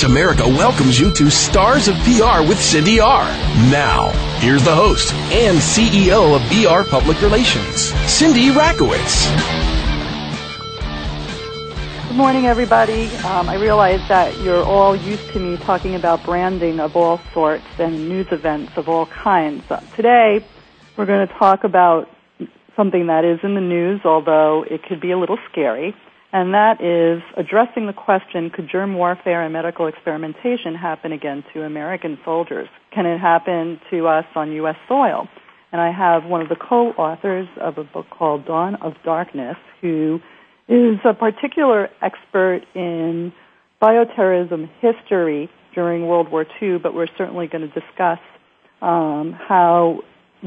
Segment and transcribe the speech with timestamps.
[0.00, 3.24] Voice America welcomes you to Stars of PR with Cindy R.
[3.70, 9.28] Now, here's the host and CEO of VR Public Relations, Cindy Rakowitz.
[12.08, 13.08] Good morning, everybody.
[13.16, 17.66] Um, I realize that you're all used to me talking about branding of all sorts
[17.78, 19.64] and news events of all kinds.
[19.96, 20.42] Today,
[20.96, 22.08] we're going to talk about
[22.74, 25.94] something that is in the news, although it could be a little scary
[26.32, 31.62] and that is addressing the question, could germ warfare and medical experimentation happen again to
[31.62, 32.68] American soldiers?
[32.94, 34.76] Can it happen to us on U.S.
[34.88, 35.28] soil?
[35.72, 40.20] And I have one of the co-authors of a book called Dawn of Darkness, who
[40.68, 43.32] is a particular expert in
[43.82, 48.18] bioterrorism history during World War II, but we're certainly going to discuss
[48.82, 50.02] um, how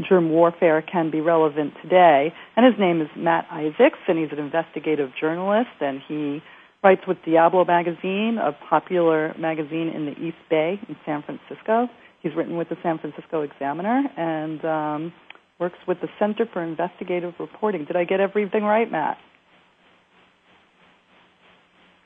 [0.08, 2.34] germ warfare can be relevant today.
[2.56, 6.42] And his name is Matt Isaacs, and he's an investigative journalist, and he
[6.84, 11.88] writes with Diablo Magazine, a popular magazine in the East Bay in San Francisco.
[12.22, 15.14] He's written with the San Francisco Examiner and um,
[15.60, 17.86] works with the Center for Investigative Reporting.
[17.86, 19.18] Did I get everything right, Matt?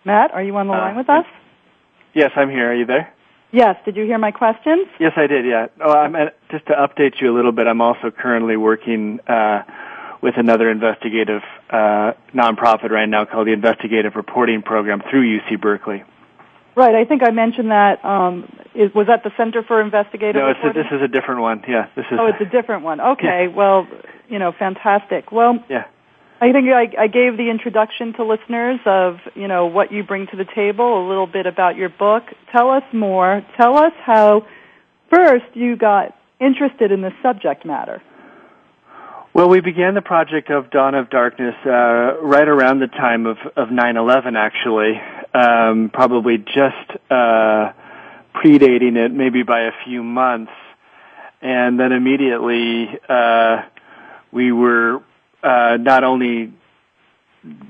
[0.06, 1.26] Matt, are you on the uh, line with us?
[2.14, 2.72] Yes, I'm here.
[2.72, 3.14] Are you there?
[3.52, 3.78] Yes.
[3.86, 4.88] Did you hear my questions?
[5.00, 5.46] Yes, I did.
[5.46, 5.68] Yeah.
[5.84, 7.68] Oh, I'm at, just to update you a little bit.
[7.68, 9.64] I'm also currently working uh,
[10.22, 16.04] with another investigative uh, nonprofit right now called the Investigative Reporting Program through UC Berkeley.
[16.76, 16.94] Right.
[16.94, 18.04] I think I mentioned that.
[18.06, 20.54] Um, is, was that the Center for Investigative no?
[20.54, 21.64] No, this is a different one.
[21.68, 22.20] Yeah, this is.
[22.20, 23.02] Oh, it's a different one.
[23.02, 23.48] Okay.
[23.50, 23.56] Yeah.
[23.56, 23.88] Well,
[24.30, 25.32] you know, fantastic.
[25.32, 25.64] Well.
[25.70, 25.86] Yeah.
[26.40, 30.28] I think I, I, gave the introduction to listeners of, you know, what you bring
[30.28, 32.24] to the table, a little bit about your book.
[32.52, 33.44] Tell us more.
[33.58, 34.46] Tell us how
[35.10, 38.04] first you got interested in this subject matter.
[39.34, 43.38] Well, we began the project of Dawn of Darkness uh, right around the time of,
[43.56, 45.02] of 9-11, actually,
[45.34, 47.72] um, probably just uh,
[48.36, 50.52] predating it maybe by a few months.
[51.42, 53.64] And then immediately uh,
[54.32, 55.02] we were
[55.44, 56.54] uh, not only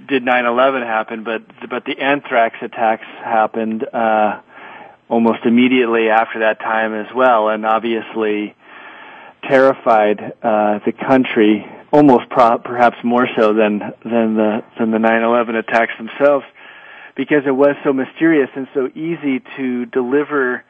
[0.08, 4.40] did 9/11 happen, but but the anthrax attacks happened uh,
[5.10, 8.56] almost immediately after that time as well, and obviously
[9.44, 15.56] terrified uh, the country almost pro- perhaps more so than than the than the 9/11
[15.60, 16.46] attacks themselves,
[17.16, 20.64] because it was so mysterious and so easy to deliver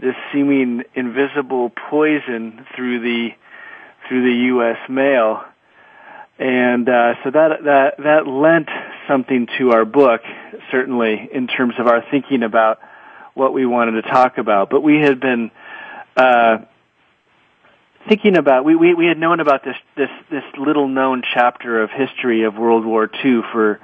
[0.00, 3.30] this seeming invisible poison through the
[4.08, 4.78] through the U.S.
[4.88, 5.44] mail
[6.38, 8.68] and uh, so that that that lent
[9.08, 10.22] something to our book,
[10.70, 12.80] certainly in terms of our thinking about
[13.34, 14.70] what we wanted to talk about.
[14.70, 15.50] But we had been
[16.16, 16.58] uh,
[18.08, 21.90] thinking about we, we we had known about this this this little known chapter of
[21.90, 23.80] history of World War II for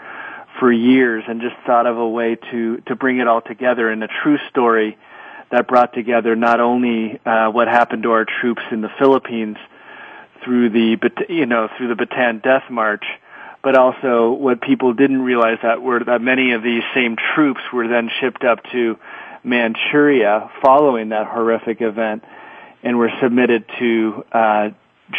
[0.59, 4.03] for years, and just thought of a way to to bring it all together in
[4.03, 4.99] a true story
[5.53, 9.57] that brought together not only uh, what happened to our troops in the Philippines
[10.45, 10.97] through the
[11.29, 13.05] you know through the Bataan Death March,
[13.63, 17.89] but also what people didn't realize that were that many of these same troops were
[17.89, 18.99] then shipped up to
[19.45, 22.25] Manchuria following that horrific event,
[22.83, 24.69] and were submitted to uh,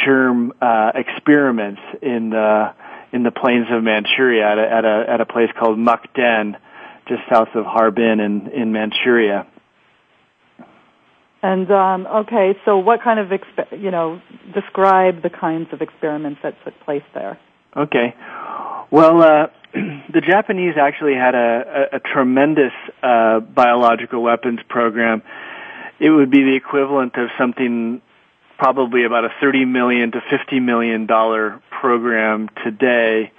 [0.05, 2.73] germ uh, experiments in the
[3.11, 6.55] in the plains of Manchuria at a, at a at a place called Mukden,
[7.07, 9.47] just south of Harbin in in Manchuria.
[11.43, 14.21] And um, okay, so what kind of exp- you know
[14.53, 17.39] describe the kinds of experiments that took place there?
[17.75, 18.13] Okay,
[18.91, 25.23] well, uh, the Japanese actually had a, a, a tremendous uh, biological weapons program.
[25.99, 28.01] It would be the equivalent of something
[28.59, 33.31] probably about a thirty million to fifty million dollar program today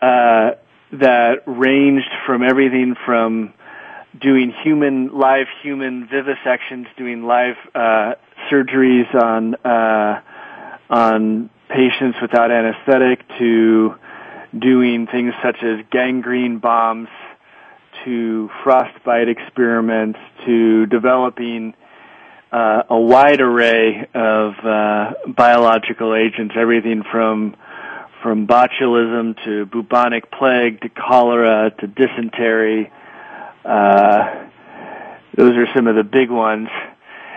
[0.00, 0.52] uh,
[0.92, 3.52] that ranged from everything from
[4.20, 8.14] doing human live human vivisections, doing live uh,
[8.50, 10.20] surgeries on uh,
[10.90, 13.94] on patients without anesthetic, to
[14.58, 17.08] doing things such as gangrene bombs,
[18.04, 21.74] to frostbite experiments to developing
[22.50, 27.54] uh, a wide array of uh, biological agents, everything from
[28.22, 32.90] from botulism to bubonic plague to cholera to dysentery.
[33.68, 34.48] Uh,
[35.36, 36.68] those are some of the big ones.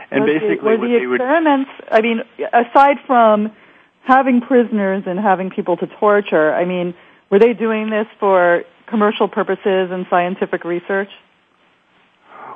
[0.10, 1.69] And were basically, the, were the experiments?
[1.80, 2.22] Would, I mean,
[2.54, 3.51] aside from
[4.04, 6.94] having prisoners and having people to torture, I mean,
[7.30, 11.10] were they doing this for commercial purposes and scientific research?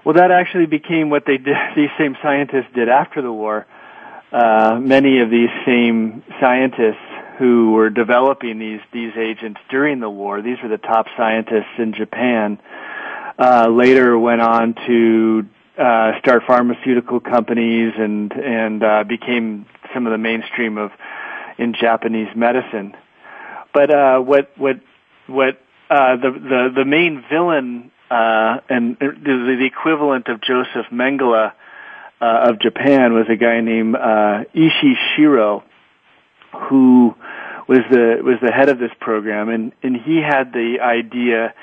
[0.06, 1.56] Well, that actually became what they did.
[1.76, 3.66] These same scientists did after the war.
[4.32, 6.98] Uh, many of these same scientists
[7.38, 11.94] who were developing these these agents during the war, these were the top scientists in
[11.94, 12.60] Japan.
[13.38, 15.46] Uh, later went on to
[15.78, 20.92] uh, start pharmaceutical companies and and uh, became some of the mainstream of
[21.58, 22.96] in Japanese medicine.
[23.74, 24.80] But uh, what what
[25.28, 25.60] what
[25.90, 31.52] uh, the the the main villain uh, and the, the equivalent of Joseph Mengele
[32.22, 35.64] uh, of Japan was a guy named uh, Ishii Shiro,
[36.70, 37.16] who
[37.68, 41.54] was the was the head of this program, and and he had the idea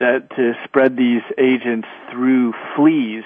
[0.00, 3.24] that to spread these agents through fleas,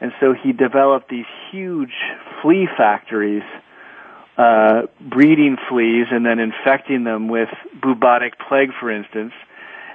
[0.00, 1.94] and so he developed these huge
[2.40, 3.44] flea factories
[4.36, 7.48] uh, breeding fleas and then infecting them with
[7.80, 9.32] bubonic plague, for instance.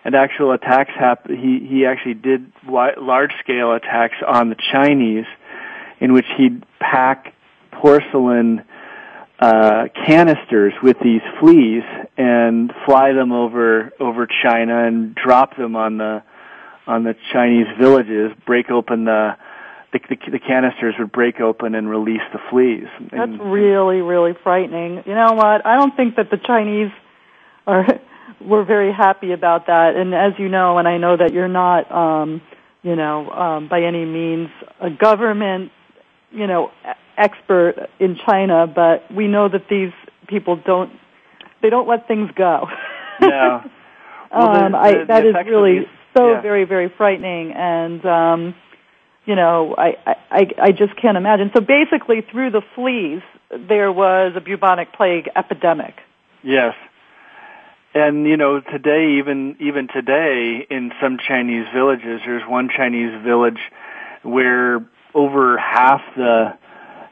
[0.06, 1.39] And actual attacks happened.
[1.39, 5.25] He he actually did large scale attacks on the Chinese,
[6.00, 7.33] in which he'd pack
[7.71, 8.63] porcelain
[9.39, 11.84] uh, canisters with these fleas
[12.18, 16.24] and fly them over over China and drop them on the
[16.88, 18.31] on the Chinese villages.
[18.45, 19.36] Break open the
[19.94, 22.88] the, the, the canisters would break open and release the fleas.
[23.12, 25.04] That's really, really frightening.
[25.06, 25.66] You know what?
[25.66, 26.92] I don't think that the Chinese
[27.66, 27.86] are
[28.42, 29.95] were very happy about that.
[29.95, 32.42] And as you know, and I know that you're not, um,
[32.84, 34.50] you know, um, by any means
[34.80, 35.72] a government,
[36.31, 36.72] you know,
[37.17, 39.91] expert in China, but we know that these
[40.27, 40.91] people don't,
[41.61, 42.67] they don't let things go.
[43.21, 43.63] Yeah.
[44.31, 46.41] Well, um, the, the, I, that is really these, so yeah.
[46.41, 47.51] very, very frightening.
[47.53, 48.55] And, um,
[49.25, 49.97] you know, I,
[50.31, 51.51] I, I just can't imagine.
[51.53, 55.95] So basically, through the fleas, there was a bubonic plague epidemic.
[56.43, 56.75] Yes.
[57.93, 63.59] And you know, today, even even today, in some Chinese villages, there's one Chinese village
[64.23, 64.85] where
[65.15, 66.57] over half the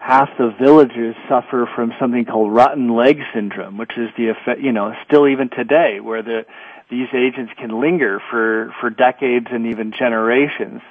[0.06, 4.62] half the villages suffer from something called rotten leg syndrome, which is the effect.
[4.62, 6.46] You know, still even today, where the
[6.90, 10.82] these agents can linger for for decades and even generations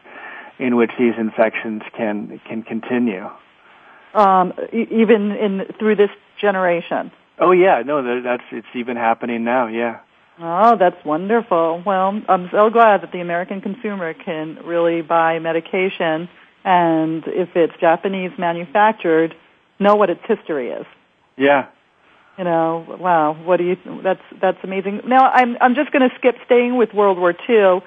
[0.59, 3.31] in which these infections can can continue.
[4.15, 7.13] Um, even in through this generation.
[7.39, 9.69] Oh yeah, no, that's it's even happening now.
[9.69, 10.01] Yeah.
[10.41, 11.85] Oh, that's wonderful.
[11.87, 16.29] Well, I'm so glad that the American consumer can really buy medication,
[16.65, 19.35] and if it's Japanese manufactured,
[19.79, 20.87] know what its history is.
[21.37, 21.67] Yeah.
[22.39, 23.35] You know, wow.
[23.45, 23.77] What do you?
[24.03, 25.03] That's that's amazing.
[25.07, 27.81] Now, I'm I'm just going to skip staying with World War II.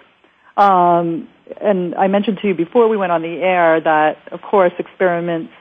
[0.55, 1.27] Um,
[1.61, 5.53] and I mentioned to you before we went on the air that, of course, experiments,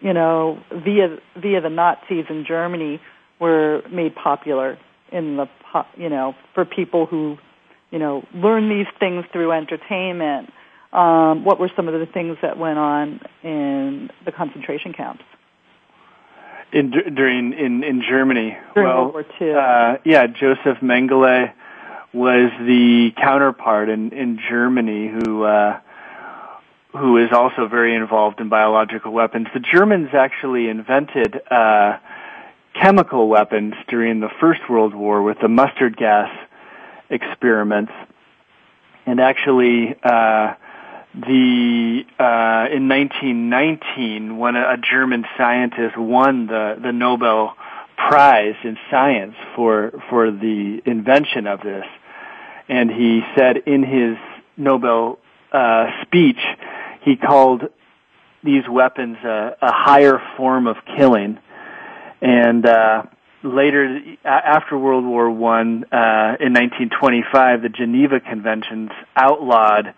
[0.00, 3.00] you know, via via the Nazis in Germany
[3.40, 4.78] were made popular
[5.10, 5.48] in the,
[5.96, 7.36] you know, for people who,
[7.90, 10.52] you know, learn these things through entertainment.
[10.92, 15.22] Um, what were some of the things that went on in the concentration camps?
[16.72, 19.54] In during in in Germany, during well, World War II.
[19.54, 21.52] Uh, yeah, Joseph Mengele
[22.12, 25.78] was the counterpart in, in Germany who uh,
[26.92, 29.46] who is also very involved in biological weapons.
[29.54, 31.98] The Germans actually invented uh,
[32.74, 36.30] chemical weapons during the First World War with the mustard gas
[37.10, 37.92] experiments,
[39.06, 39.94] and actually.
[40.02, 40.54] Uh,
[41.14, 47.54] the uh, in 1919, when a, German scientist won the the Nobel
[47.96, 51.84] Prize in science for for the invention of this,
[52.68, 54.16] and he said in his
[54.56, 55.18] Nobel
[55.52, 56.38] uh, speech,
[57.02, 57.62] he called
[58.44, 61.38] these weapons a, a higher form of killing.
[62.22, 63.02] And uh,
[63.42, 69.92] later, after World War One, uh, in 1925, the Geneva Conventions outlawed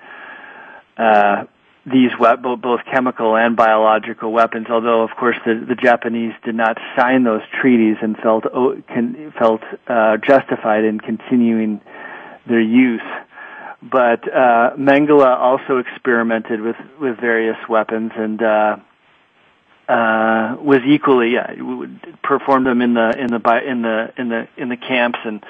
[0.97, 1.45] uh,
[1.85, 4.69] these we- both chemical and biological weapons.
[4.71, 8.45] Although, of course, the, the Japanese did not sign those treaties and felt
[8.89, 11.81] can, felt uh, justified in continuing
[12.47, 13.03] their use.
[13.83, 18.77] But uh, Mengele also experimented with, with various weapons and uh,
[19.89, 21.53] uh, was equally yeah,
[22.23, 25.45] performed them in the in the in the in the in the camps and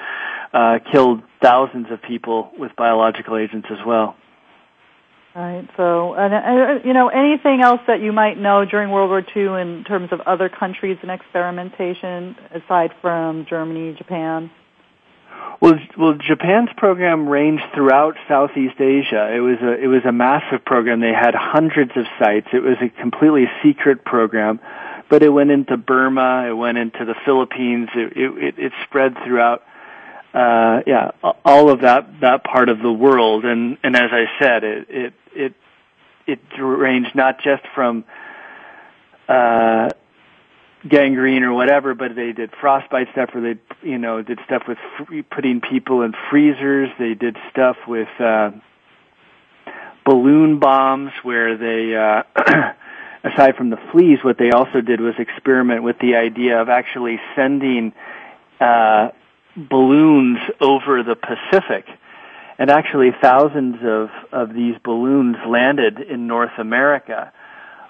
[0.55, 4.17] uh, killed thousands of people with biological agents as well.
[5.35, 5.67] Right.
[5.79, 9.61] So, and, uh, you know, anything else that you might know during World War II
[9.63, 14.51] in terms of other countries and experimentation aside from Germany, Japan?
[15.63, 19.33] Well, well, Japan's program ranged throughout Southeast Asia.
[19.33, 21.01] It was a it was a massive program.
[21.01, 22.49] They had hundreds of sites.
[22.53, 24.59] It was a completely secret program,
[25.09, 26.49] but it went into Burma.
[26.49, 27.91] It went into the Philippines.
[27.95, 29.63] It it, it spread throughout
[30.35, 31.11] uh, yeah,
[31.45, 33.45] all of that that part of the world.
[33.45, 35.55] And and as I said, it it it
[36.27, 38.05] it ranged not just from
[39.29, 39.91] uh,
[40.89, 44.79] gangrene or whatever, but they did frostbite stuff, or they you know did stuff with
[44.97, 46.89] free, putting people in freezers.
[46.99, 48.53] They did stuff with uh,
[50.05, 51.95] balloon bombs, where they.
[51.95, 52.73] Uh,
[53.25, 57.21] aside from the fleas, what they also did was experiment with the idea of actually
[57.37, 57.93] sending
[58.61, 59.11] uh,
[59.57, 61.87] balloons over the Pacific.
[62.59, 67.33] And actually thousands of, of these balloons landed in North America.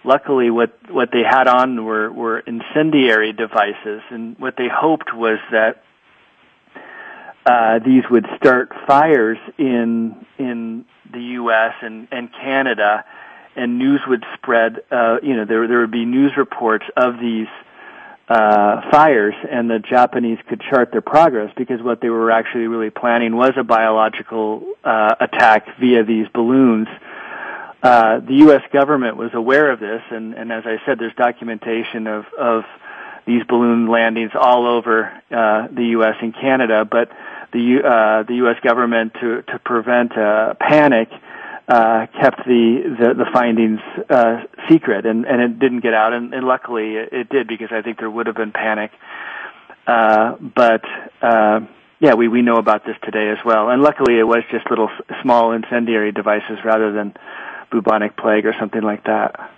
[0.05, 5.39] Luckily what, what they had on were, were incendiary devices and what they hoped was
[5.51, 5.83] that
[7.45, 11.75] uh, these would start fires in in the U.S.
[11.83, 13.05] and, and Canada,
[13.57, 14.83] and news would spread.
[14.91, 17.49] Uh, you know, there there would be news reports of these
[18.29, 22.91] uh, fires, and the Japanese could chart their progress because what they were actually really
[22.91, 26.89] planning was a biological uh, attack via these balloons.
[27.83, 28.63] Uh, the U.S.
[28.73, 32.65] government was aware of this, and, and as I said, there's documentation of, of
[33.27, 36.15] these balloon landings all over uh, the U.S.
[36.23, 36.85] and Canada.
[36.89, 37.11] But
[37.53, 38.57] the uh, the U.S.
[38.63, 41.09] government, to to prevent a panic,
[41.69, 46.35] uh, kept the, the, the findings uh, secret, and, and it didn't get out, and,
[46.35, 48.91] and luckily it, did because I think there would have been panic.
[49.87, 50.83] Uh, but
[51.23, 51.61] uh,
[52.01, 54.91] yeah, we we know about this today as well, and luckily it was just little
[55.23, 57.15] small incendiary devices rather than
[57.71, 59.51] bubonic plague or something like that.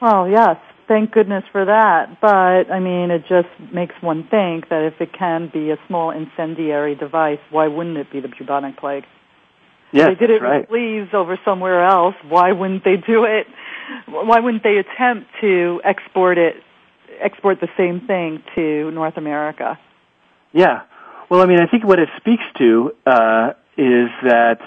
[0.00, 2.20] Oh yes, thank goodness for that.
[2.20, 6.10] But I mean, it just makes one think that if it can be a small
[6.10, 9.04] incendiary device, why wouldn't it be the bubonic plague?
[9.92, 10.60] Yes, they did it right.
[10.60, 12.14] with fleas over somewhere else.
[12.28, 13.46] Why wouldn't they do it?
[14.06, 16.56] Why wouldn't they attempt to export it,
[17.20, 19.78] export the same thing to North America?
[20.52, 20.82] Yeah.
[21.30, 24.60] Well, I mean, I think what it speaks to uh, is that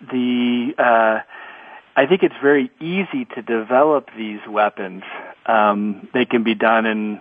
[0.00, 1.20] the uh,
[1.96, 5.02] I think it's very easy to develop these weapons.
[5.46, 7.20] Um, they can be done in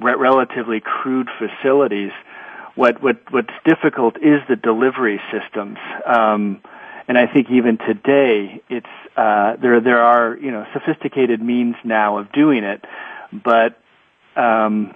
[0.00, 2.12] re- relatively crude facilities.
[2.76, 5.78] What what what's difficult is the delivery systems.
[6.06, 6.62] Um,
[7.08, 8.86] and I think even today, it's
[9.16, 9.80] uh, there.
[9.80, 12.84] There are you know sophisticated means now of doing it,
[13.32, 13.78] but
[14.34, 14.94] um,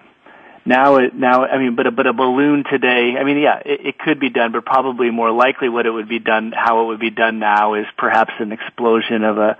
[0.64, 3.14] now it now I mean, but a, but a balloon today.
[3.18, 6.08] I mean, yeah, it, it could be done, but probably more likely what it would
[6.08, 9.56] be done, how it would be done now, is perhaps an explosion of a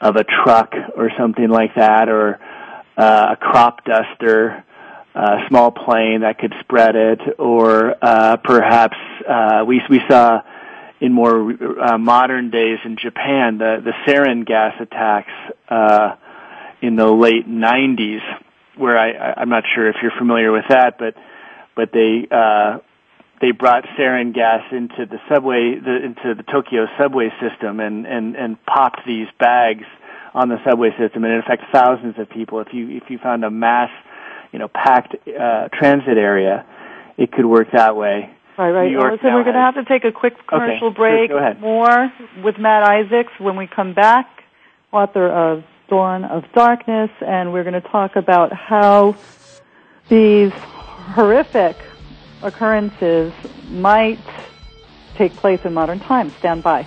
[0.00, 2.38] of a truck or something like that, or
[2.96, 4.64] uh, a crop duster
[5.14, 8.96] a small plane that could spread it, or uh, perhaps
[9.28, 10.40] uh, we we saw
[11.02, 15.32] in more uh, modern days in Japan, the, the sarin gas attacks
[15.68, 16.14] uh,
[16.80, 18.20] in the late 90s,
[18.76, 21.14] where I, I'm not sure if you're familiar with that, but
[21.74, 22.78] but they uh,
[23.40, 28.36] they brought sarin gas into the subway the, into the Tokyo subway system and and
[28.36, 29.84] and popped these bags
[30.34, 32.60] on the subway system, and it affected thousands of people.
[32.60, 33.90] If you if you found a mass,
[34.52, 36.64] you know, packed uh, transit area,
[37.18, 38.30] it could work that way.
[38.58, 38.86] Right, right.
[38.86, 41.30] New York we're going to have to take a quick commercial Okay, sure, break.
[41.30, 41.60] go ahead.
[41.60, 42.12] More
[42.44, 44.44] with Matt Isaacs when we come back,
[44.92, 49.16] author of Dawn of Darkness, and we're going to talk about how
[50.08, 51.76] these horrific
[52.42, 53.32] occurrences
[53.68, 54.18] might
[55.14, 56.34] take place in modern times.
[56.36, 56.86] Stand by.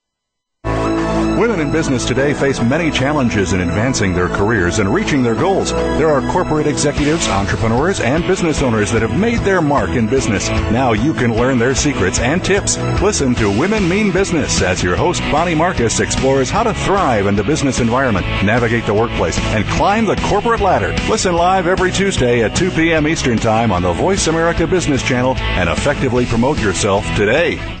[1.41, 5.71] Women in business today face many challenges in advancing their careers and reaching their goals.
[5.71, 10.49] There are corporate executives, entrepreneurs, and business owners that have made their mark in business.
[10.49, 12.77] Now you can learn their secrets and tips.
[13.01, 17.35] Listen to Women Mean Business as your host, Bonnie Marcus, explores how to thrive in
[17.35, 20.93] the business environment, navigate the workplace, and climb the corporate ladder.
[21.09, 23.07] Listen live every Tuesday at 2 p.m.
[23.07, 27.80] Eastern Time on the Voice America Business Channel and effectively promote yourself today.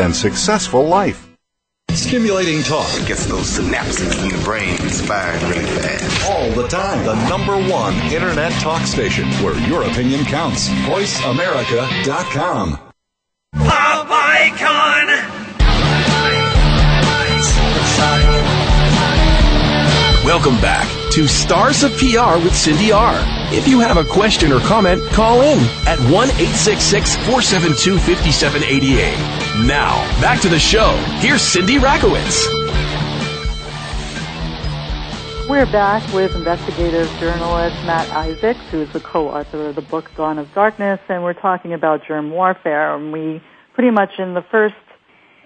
[0.00, 1.26] and successful life.
[1.90, 2.88] Stimulating talk.
[3.06, 6.30] Gets those synapses in the brain firing really fast.
[6.30, 7.04] All the time.
[7.04, 10.68] The number one internet talk station where your opinion counts.
[10.68, 12.78] VoiceAmerica.com.
[13.54, 15.06] Pop icon!
[20.24, 23.39] Welcome back to Stars of PR with Cindy R.
[23.52, 29.66] If you have a question or comment, call in at 1 866 472 5788.
[29.66, 30.96] Now, back to the show.
[31.18, 32.46] Here's Cindy Rakowitz.
[35.48, 40.38] We're back with investigative journalist Matt Isaacs, who is the co-author of the book Dawn
[40.38, 42.94] of Darkness, and we're talking about germ warfare.
[42.94, 43.42] And we
[43.74, 44.76] pretty much in the first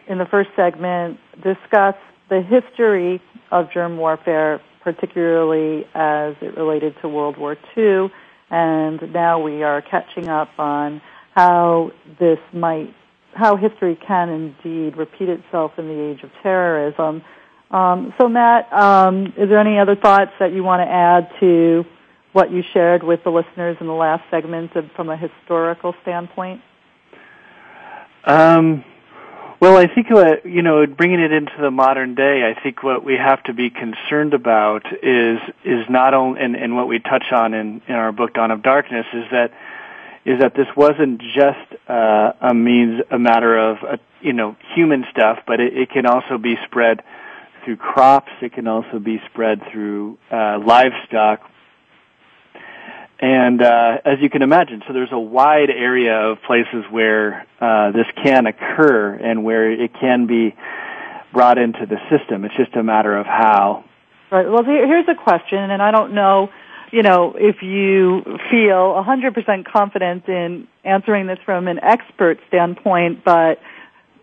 [0.08, 1.97] in the first segment discussed
[2.28, 8.12] the history of germ warfare, particularly as it related to World War II,
[8.50, 11.00] and now we are catching up on
[11.34, 12.94] how this might,
[13.32, 17.23] how history can indeed repeat itself in the age of terrorism.
[17.70, 21.84] Um, so, Matt, um, is there any other thoughts that you want to add to
[22.32, 26.60] what you shared with the listeners in the last segment of, from a historical standpoint?
[28.25, 28.84] Um,
[29.60, 33.04] well, I think what, you know, bringing it into the modern day, I think what
[33.04, 37.25] we have to be concerned about is is not only and, and what we touch
[37.32, 39.52] on in, in our book Dawn of Darkness is that
[40.25, 45.04] is that this wasn't just uh, a means a matter of uh, you know human
[45.10, 47.02] stuff, but it, it can also be spread
[47.64, 48.32] through crops.
[48.43, 51.50] It can also be spread through uh, livestock.
[53.25, 57.91] And uh, as you can imagine, so there's a wide area of places where uh,
[57.91, 60.54] this can occur and where it can be
[61.32, 62.45] brought into the system.
[62.45, 63.87] It's just a matter of how.
[64.30, 64.47] Right.
[64.47, 66.50] Well, here's a question, and I don't know,
[66.93, 73.58] you know, if you feel 100% confident in answering this from an expert standpoint, but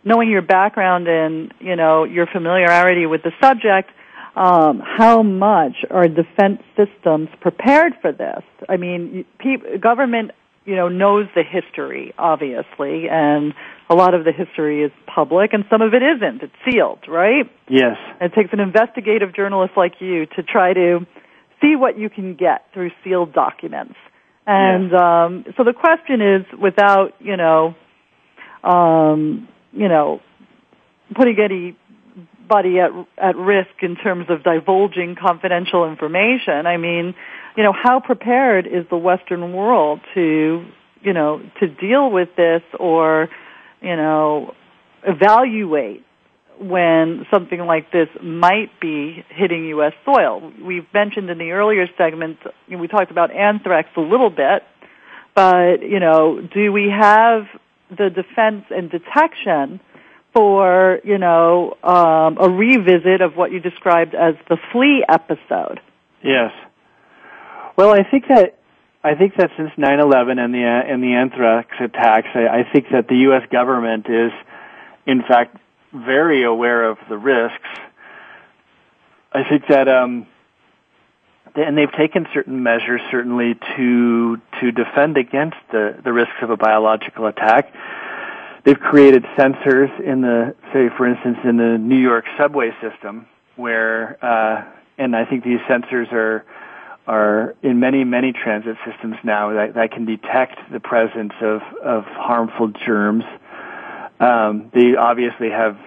[0.04, 3.90] knowing your background and, you know, your familiarity with the subject,
[4.36, 8.44] um, how much are defense systems prepared for this?
[8.70, 10.32] I mean, pe- government,
[10.66, 13.54] you know, knows the history, obviously, and
[13.90, 16.44] a lot of the history is public, and some of it isn't.
[16.44, 17.46] It's sealed, right?
[17.68, 17.98] Yes.
[18.22, 21.00] It takes an investigative journalist like you to try to
[21.62, 23.96] see what you can get through sealed documents.
[24.48, 25.02] And yes.
[25.02, 27.76] um, so the question is, without you know,
[28.64, 30.22] um, you know,
[31.16, 31.78] putting any
[32.52, 36.66] anybody at at risk in terms of divulging confidential information.
[36.66, 37.16] I mean,
[37.56, 40.66] you know, how prepared is the Western world to,
[41.02, 43.30] you know, to deal with this or,
[43.82, 44.54] you know,
[45.04, 46.06] evaluate
[46.60, 49.94] when something like this might be hitting U.S.
[50.06, 50.54] soil.
[50.64, 52.38] We've mentioned in the earlier segment,
[52.70, 54.62] we talked about anthrax a little bit,
[55.34, 57.48] but, you know, do we have
[57.90, 59.80] the defense and detection
[60.34, 65.82] for, you know, um, a revisit of what you described as the flea episode.
[66.24, 66.52] Yes.
[67.76, 68.58] Well, I think that
[69.04, 73.08] I think that since 9/11 and the and the anthrax attacks, I, I think that
[73.08, 73.44] the U.S.
[73.52, 74.32] government is,
[75.08, 75.58] in fact,
[75.92, 77.58] very aware of the risks.
[79.34, 80.28] I think that, um,
[81.56, 86.58] and they've taken certain measures certainly to to defend against the the risks of a
[86.58, 87.74] biological attack
[88.64, 94.18] they've created sensors in the, say, for instance, in the New York subway system, where,
[94.24, 94.64] uh,
[94.98, 96.46] and I think these sensors are
[97.08, 102.04] are in many many transit systems now that, that can detect the presence of of
[102.06, 103.24] harmful germs.
[104.20, 105.78] Um, they obviously have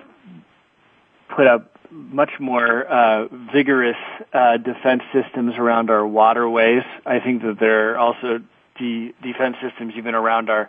[1.35, 3.97] put up much more uh, vigorous
[4.33, 6.83] uh, defense systems around our waterways.
[7.07, 8.41] I think that there are also
[8.77, 10.69] de- defense systems even around our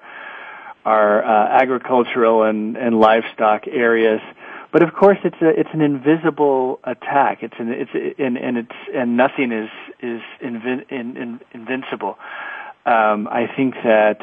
[0.85, 4.21] our uh, agricultural and, and livestock areas.
[4.71, 7.43] But of course, it's a it's an invisible attack.
[7.43, 9.69] It's an it's and and it's and nothing is
[10.01, 12.17] is invin, in, in, invincible.
[12.85, 14.19] Um, I think that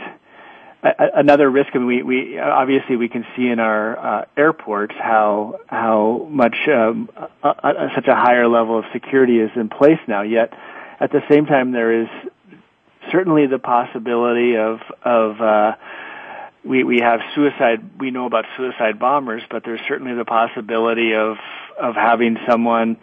[0.83, 5.61] another risk, I mean, we, we obviously we can see in our uh, airports how
[5.69, 7.09] how much um,
[7.43, 10.23] a, a, such a higher level of security is in place now.
[10.23, 10.53] Yet,
[11.01, 12.09] at the same time, there is
[13.11, 15.73] certainly the possibility of of uh,
[16.65, 17.99] we we have suicide.
[17.99, 21.37] We know about suicide bombers, but there's certainly the possibility of
[21.81, 22.99] of having someone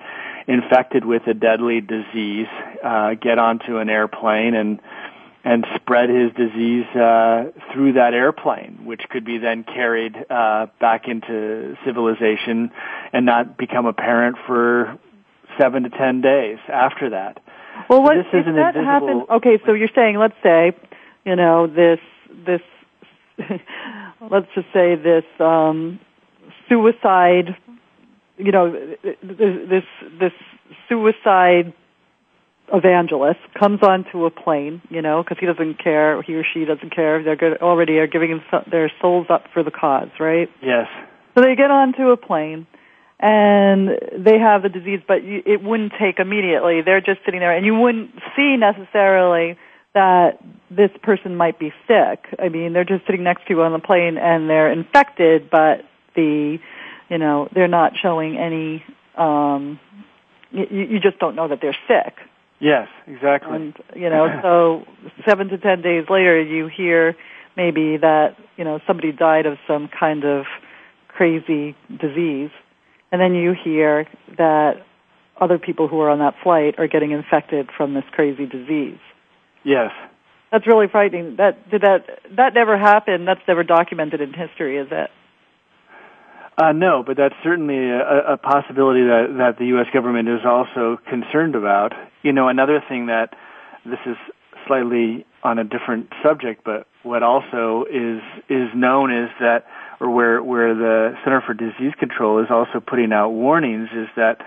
[0.48, 2.48] infected with a deadly disease
[2.84, 4.80] uh, get onto an airplane and
[5.43, 11.08] and spread his disease uh, through that airplane, which could be then carried uh, back
[11.08, 12.72] into civilization
[13.13, 14.98] and not become apparent for
[15.58, 17.41] seven to ten days after that.
[17.89, 19.26] Well, what, so this is that invisible...
[19.38, 20.74] Okay, so you're saying, let's say,
[21.26, 22.00] you know, this
[22.45, 22.62] this,
[24.32, 25.99] let's just say this um,
[26.67, 27.56] suicide,
[28.38, 28.71] you know,
[29.23, 29.84] this
[30.19, 30.34] this
[30.88, 31.73] suicide
[32.71, 36.93] evangelist comes onto a plane, you know, because he doesn't care, he or she doesn't
[36.93, 37.23] care.
[37.23, 40.49] They're good, already are giving their souls up for the cause, right?
[40.62, 40.88] Yes.
[41.36, 42.67] So they get onto a plane,
[43.19, 46.82] and they have the disease, but it wouldn't take immediately.
[46.82, 49.58] They're just sitting there, and you wouldn't see necessarily
[49.93, 52.25] that this person might be sick.
[52.38, 55.86] I mean, they're just sitting next to you on the plane, and they're infected, but
[56.15, 56.60] the,
[57.10, 58.84] you know, they're not showing any.
[59.17, 59.80] Um,
[60.52, 62.15] you, you just don't know that they're sick.
[62.60, 63.56] Yes, exactly.
[63.56, 67.15] And you know, so seven to ten days later, you hear
[67.56, 70.45] maybe that you know somebody died of some kind of
[71.08, 72.52] crazy disease,
[73.12, 74.86] and then you hear that
[75.39, 78.99] other people who are on that flight are getting infected from this crazy disease.
[79.69, 79.91] Yes.
[80.51, 81.36] That's really frightening.
[81.36, 83.27] That did that that never happened.
[83.27, 85.12] That's never documented in history, is it?
[86.58, 89.86] Uh, no, but that's certainly a, a possibility that, that the U.S.
[89.93, 91.93] government is also concerned about.
[92.23, 93.36] You know, another thing that
[93.86, 94.17] this is
[94.67, 99.67] slightly on a different subject, but what also is is known is that,
[100.01, 104.41] or where where the Center for Disease Control is also putting out warnings is that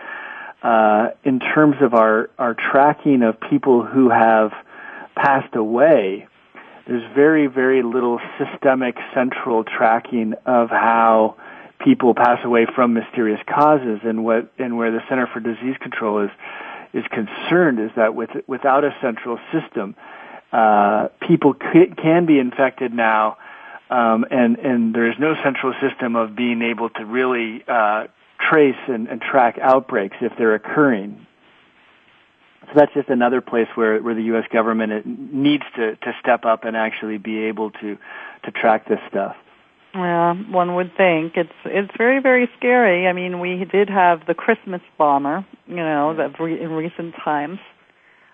[0.62, 4.52] uh, in terms of our our tracking of people who have
[5.14, 6.26] passed away,
[6.86, 11.36] there's very very little systemic central tracking of how
[11.84, 16.24] people pass away from mysterious causes and what and where the Center for Disease Control
[16.24, 16.30] is
[16.92, 19.94] is concerned is that with without a central system,
[20.52, 23.38] uh, people c- can be infected now,
[23.90, 28.06] um, and and there is no central system of being able to really uh,
[28.38, 31.26] trace and, and track outbreaks if they're occurring.
[32.72, 34.44] So that's just another place where, where the U.S.
[34.52, 37.98] government needs to, to step up and actually be able to,
[38.44, 39.36] to track this stuff.
[39.94, 43.06] Yeah, one would think it's it's very very scary.
[43.06, 47.58] I mean, we did have the Christmas bomber, you know, that re- in recent times.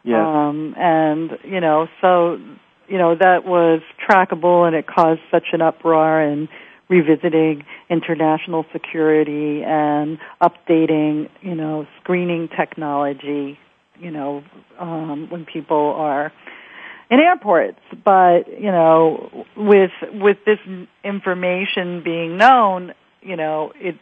[0.05, 0.25] Yeah.
[0.25, 2.39] Um, and you know, so
[2.87, 6.49] you know that was trackable, and it caused such an uproar and
[6.89, 13.59] revisiting international security and updating, you know, screening technology.
[14.01, 14.45] You know,
[14.79, 16.33] um, when people are
[17.11, 17.81] in airports.
[18.05, 20.59] But you know, with with this
[21.05, 23.99] information being known, you know, it's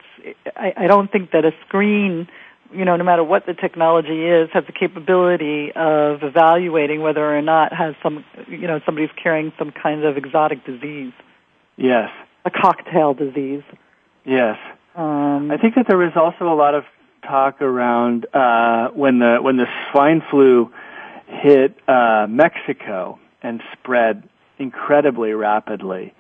[0.57, 2.29] I, I don't think that a screen,
[2.73, 7.43] you know, no matter what the technology is, has the capability of evaluating whether or
[7.43, 11.13] not has some, you know, somebody's carrying some kind of exotic disease.
[11.77, 12.11] Yes.
[12.45, 13.63] A cocktail disease.
[14.25, 14.57] Yes.
[14.95, 16.85] Um, I think that there was also a lot of
[17.27, 20.71] talk around uh, when the when the swine flu
[21.27, 26.15] hit uh, Mexico and spread incredibly rapidly.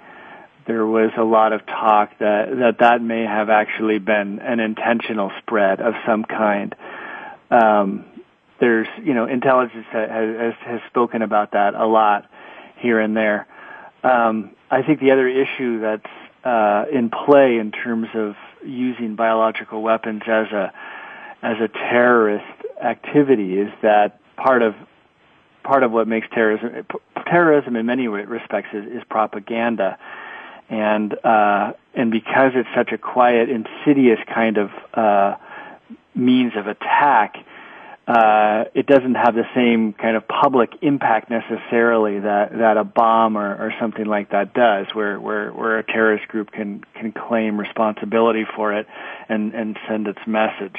[0.66, 5.31] There was a lot of talk that, that that may have actually been an intentional
[5.38, 6.75] spread of some kind.
[7.51, 8.05] Um,
[8.59, 12.29] there's, you know, intelligence has, has, spoken about that a lot
[12.79, 13.47] here and there.
[14.03, 16.07] Um, I think the other issue that's
[16.45, 20.73] uh, in play in terms of using biological weapons as a
[21.46, 22.44] as a terrorist
[22.82, 24.74] activity is that part of
[25.62, 26.85] part of what makes terrorism
[27.24, 29.96] terrorism in many respects is, is propaganda,
[30.68, 35.37] and uh, and because it's such a quiet, insidious kind of uh,
[36.16, 37.37] means of attack,
[38.09, 43.37] uh, it doesn't have the same kind of public impact necessarily that, that a bomb
[43.37, 47.59] or, or something like that does, where, where, where a terrorist group can, can claim
[47.59, 48.87] responsibility for it
[49.28, 50.78] and, and send its message.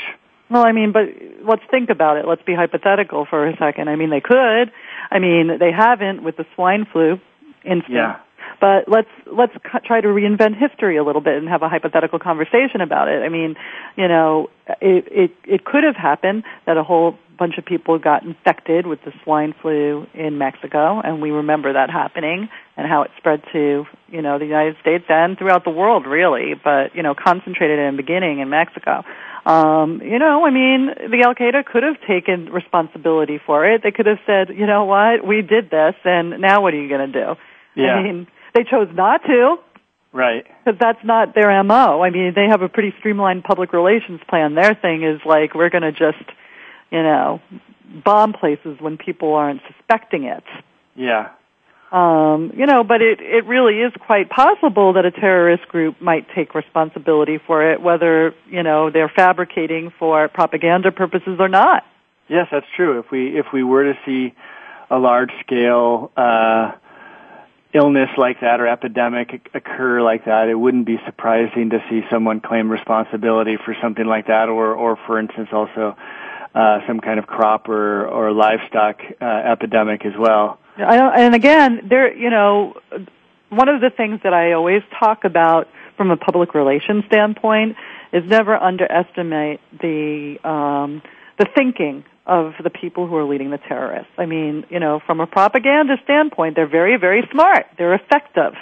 [0.50, 1.04] Well, I mean, but
[1.44, 2.26] let's think about it.
[2.28, 3.90] Let's be hypothetical for a second.
[3.90, 4.72] I mean, they could.
[5.12, 7.20] I mean, they haven't with the swine flu
[7.64, 7.90] instance.
[7.90, 8.20] Yeah.
[8.60, 9.54] But let's let's
[9.86, 13.22] try to reinvent history a little bit and have a hypothetical conversation about it.
[13.22, 13.56] I mean,
[13.96, 14.50] you know,
[14.82, 19.00] it it it could have happened that a whole bunch of people got infected with
[19.06, 23.86] the swine flu in Mexico, and we remember that happening and how it spread to
[24.08, 26.54] you know the United States and throughout the world, really.
[26.56, 29.04] But you know, concentrated in the beginning in Mexico.
[29.48, 33.82] Um, you know, I mean, the Al Qaeda could have taken responsibility for it.
[33.82, 36.90] They could have said, you know what, we did this, and now what are you
[36.90, 37.40] going to do?
[37.76, 37.94] Yeah.
[37.94, 39.56] I mean, they chose not to.
[40.12, 40.46] Right.
[40.66, 42.02] Because that's not their MO.
[42.02, 44.56] I mean, they have a pretty streamlined public relations plan.
[44.56, 46.30] Their thing is like, we're going to just,
[46.92, 47.40] you know,
[48.04, 50.44] bomb places when people aren't suspecting it.
[50.96, 51.30] Yeah.
[51.92, 56.28] Um, you know, but it, it really is quite possible that a terrorist group might
[56.36, 61.86] take responsibility for it, whether, you know, they're fabricating for propaganda purposes or not.
[62.28, 63.00] Yes, that's true.
[63.00, 64.34] If we, if we were to see
[64.90, 66.74] a large scale, uh,
[67.74, 72.42] illness like that or epidemic occur like that, it wouldn't be surprising to see someone
[72.42, 75.96] claim responsibility for something like that, or, or for instance, also
[76.56, 80.60] uh, some kind of crop or or livestock uh, epidemic as well.
[80.80, 82.80] I don't, and again, there, you know,
[83.50, 87.76] one of the things that I always talk about from a public relations standpoint
[88.14, 91.02] is never underestimate the um,
[91.38, 94.12] the thinking of the people who are leading the terrorists.
[94.18, 97.68] I mean, you know, from a propaganda standpoint, they're very, very smart.
[97.78, 98.54] They're effective.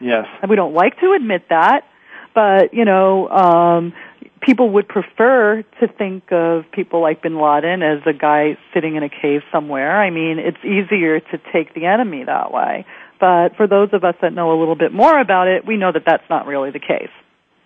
[0.00, 0.26] Yes.
[0.40, 1.86] And we don't like to admit that,
[2.34, 3.92] but, you know, um,
[4.42, 9.02] people would prefer to think of people like bin Laden as a guy sitting in
[9.02, 10.00] a cave somewhere.
[10.00, 12.84] I mean, it's easier to take the enemy that way.
[13.20, 15.92] But for those of us that know a little bit more about it, we know
[15.92, 17.12] that that's not really the case.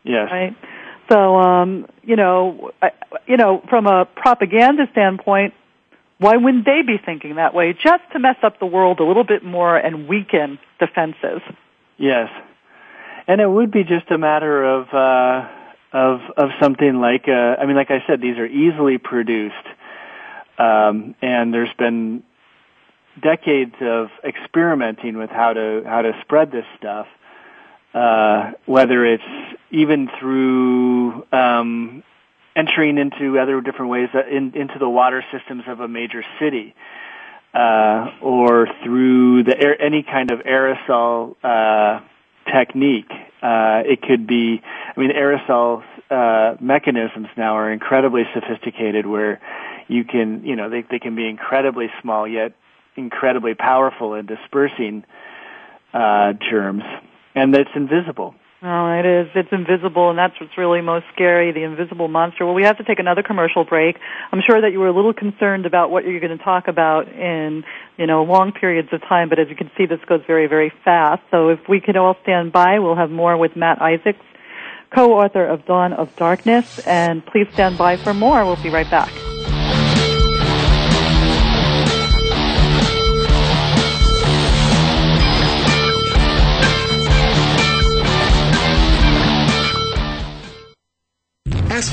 [0.05, 0.29] Yes.
[0.31, 0.57] Right?
[1.11, 2.91] So, um, you know, I,
[3.27, 5.55] you know, from a propaganda standpoint,
[6.19, 7.73] why wouldn't they be thinking that way?
[7.73, 11.41] Just to mess up the world a little bit more and weaken defenses.
[11.99, 12.29] Yes,
[13.27, 15.49] and it would be just a matter of uh,
[15.97, 19.55] of of something like, uh, I mean, like I said, these are easily produced,
[20.59, 22.23] um, and there's been
[23.23, 27.07] decades of experimenting with how to how to spread this stuff
[27.97, 29.25] uh, whether it's
[29.71, 32.03] even through um,
[32.55, 36.75] entering into other different ways in, into the water systems of a major city,
[37.55, 42.01] uh, or through the air, any kind of aerosol uh,
[42.53, 43.11] technique.
[43.47, 44.61] Uh, it could be,
[44.97, 49.41] I mean, aerosol uh, mechanisms now are incredibly sophisticated, where
[49.87, 52.53] you can, you know, they they can be incredibly small yet
[52.97, 55.05] incredibly powerful in dispersing
[55.93, 56.83] uh, germs
[57.37, 58.35] and it's invisible.
[58.69, 59.29] Oh, it is.
[59.37, 62.45] It's invisible, and that's what's really most scary, the invisible monster.
[62.45, 63.97] Well, we have to take another commercial break.
[64.33, 67.07] I'm sure that you were a little concerned about what you're going to talk about
[67.07, 67.63] in,
[67.97, 70.73] you know, long periods of time, but as you can see, this goes very, very
[70.85, 71.23] fast.
[71.31, 74.25] So if we could all stand by, we'll have more with Matt Isaacs,
[74.93, 78.45] co-author of Dawn of Darkness, and please stand by for more.
[78.45, 79.13] We'll be right back.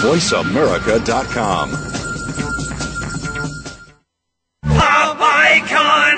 [0.00, 1.70] VoiceAmerica.com.
[4.64, 6.16] Pop icon!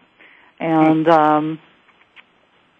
[0.60, 1.58] and um,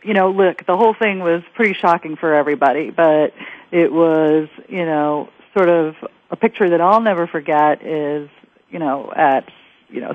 [0.07, 3.35] you know, look, the whole thing was pretty shocking for everybody, but
[3.73, 5.95] it was, you know, sort of
[6.31, 8.29] a picture that I'll never forget is,
[8.71, 9.51] you know, at,
[9.89, 10.15] you know,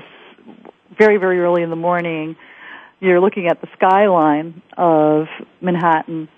[0.98, 2.36] very, very early in the morning,
[3.00, 5.26] you're looking at the skyline of
[5.60, 6.28] Manhattan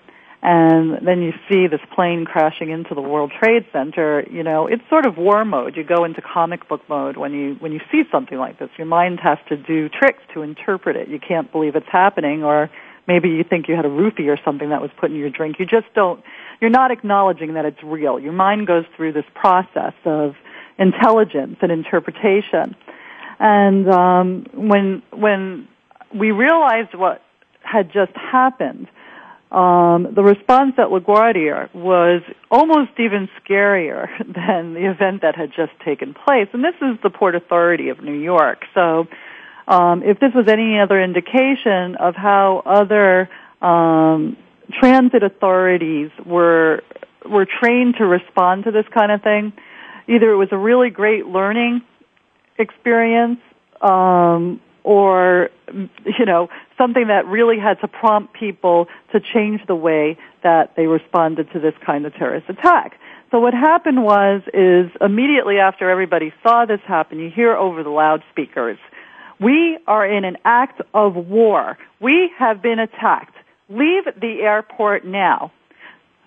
[0.47, 4.83] and then you see this plane crashing into the World Trade Center, you know, it's
[4.89, 5.75] sort of war mode.
[5.75, 8.69] You go into comic book mode when you when you see something like this.
[8.77, 11.07] Your mind has to do tricks to interpret it.
[11.07, 12.69] You can't believe it's happening or
[13.07, 15.59] maybe you think you had a roofie or something that was put in your drink.
[15.59, 16.23] You just don't
[16.61, 18.19] you're not acknowledging that it's real.
[18.19, 20.35] Your mind goes through this process of
[20.77, 22.75] intelligence and interpretation.
[23.39, 25.67] And um when when
[26.13, 27.21] we realized what
[27.61, 28.87] had just happened,
[29.51, 35.71] um, the response at LaGuardia was almost even scarier than the event that had just
[35.83, 36.47] taken place.
[36.51, 38.65] And this is the Port Authority of New York.
[38.73, 39.07] So
[39.67, 43.29] um, if this was any other indication of how other
[43.61, 44.37] um,
[44.79, 46.81] transit authorities were
[47.27, 49.51] were trained to respond to this kind of thing,
[50.07, 51.81] either it was a really great learning
[52.59, 53.39] experience
[53.81, 55.49] um, or
[56.05, 60.85] you know something that really had to prompt people to change the way that they
[60.85, 62.99] responded to this kind of terrorist attack.
[63.31, 67.89] So what happened was is immediately after everybody saw this happen, you hear over the
[67.89, 68.77] loudspeakers,
[69.39, 71.77] we are in an act of war.
[71.99, 73.35] We have been attacked.
[73.69, 75.51] Leave the airport now.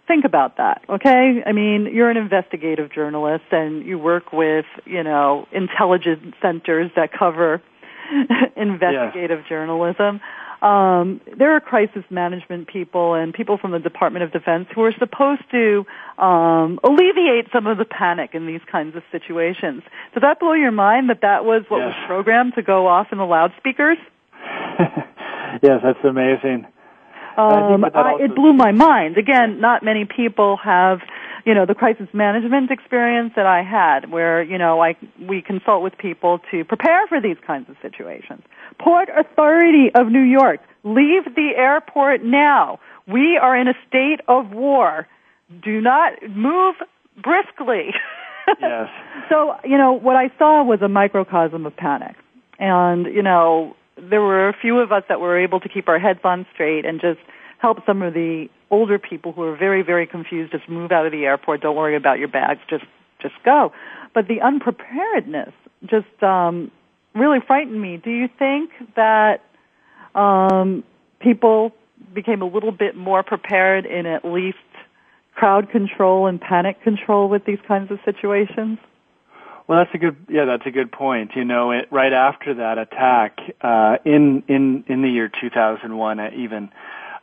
[0.07, 1.43] Think about that, okay?
[1.47, 7.11] I mean, you're an investigative journalist and you work with, you know, intelligence centers that
[7.13, 7.63] cover
[8.57, 10.21] investigative journalism.
[10.61, 14.93] Um, there are crisis management people and people from the Department of Defense who are
[14.99, 15.87] supposed to
[16.19, 19.83] um, alleviate some of the panic in these kinds of situations.
[20.15, 23.19] Does that blow your mind that that was what was programmed to go off in
[23.19, 23.99] the loudspeakers?
[25.63, 26.67] yes, that's amazing.
[27.39, 29.17] Um, I, it blew my mind.
[29.17, 30.99] Again, not many people have,
[31.49, 35.83] you know, the crisis management experience that I had, where you know, I we consult
[35.83, 38.43] with people to prepare for these kinds of situations.
[38.79, 42.79] Port Authority of New York, leave the airport now.
[43.07, 45.09] We are in a state of war.
[45.63, 46.75] Do not move
[47.23, 47.95] briskly.
[48.63, 48.89] Yes.
[49.29, 52.17] So, you know, what I saw was a microcosm of panic.
[52.59, 55.99] And, you know, there were a few of us that were able to keep our
[55.99, 57.21] heads on straight and just
[57.59, 61.13] help some of the older people who are very, very confused just move out of
[61.13, 61.61] the airport.
[61.61, 62.61] Don't worry about your bags.
[62.69, 62.85] Just,
[63.21, 63.73] just go.
[64.15, 65.53] But the unpreparedness
[65.87, 66.71] just, um,
[67.15, 67.97] really frightened me.
[67.97, 69.43] Do you think that,
[70.15, 70.85] um,
[71.21, 71.73] people
[72.15, 74.59] became a little bit more prepared in at least
[75.35, 78.79] crowd control and panic control with these kinds of situations?
[79.69, 81.33] Well, that's a good yeah, that's a good point.
[81.37, 86.31] You know, it, right after that attack uh, in in in the year 2001, uh,
[86.35, 86.71] even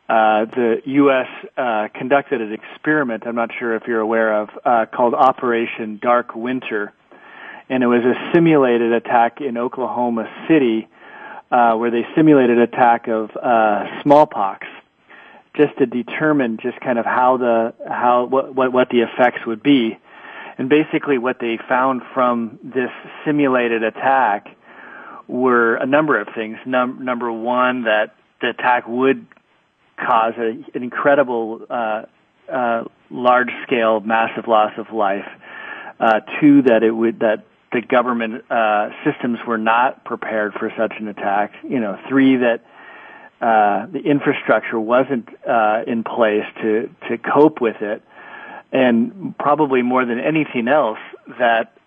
[0.08, 1.28] uh, the U.S.
[1.58, 3.24] Uh, conducted an experiment.
[3.26, 6.94] I'm not sure if you're aware of uh, called Operation Dark Winter,
[7.70, 10.88] and it was a simulated attack in Oklahoma City,
[11.52, 14.68] uh, where they simulated attack of uh, smallpox,
[15.56, 19.64] just to determine just kind of how the how what what, what the effects would
[19.64, 19.98] be
[20.58, 22.90] and basically what they found from this
[23.26, 24.48] simulated attack
[25.28, 26.58] were a number of things.
[26.66, 29.26] Num- number one, that the attack would
[29.98, 32.04] cause a, an incredible, uh,
[32.52, 35.28] uh, large scale, massive loss of life.
[36.00, 40.94] Uh, two, that it would, that the government, uh, systems were not prepared for such
[41.00, 41.54] an attack.
[41.64, 42.66] You know, three, that,
[43.42, 48.02] uh, the infrastructure wasn't, uh, in place to, to cope with it
[48.72, 51.00] and probably more than anything else
[51.40, 51.78] that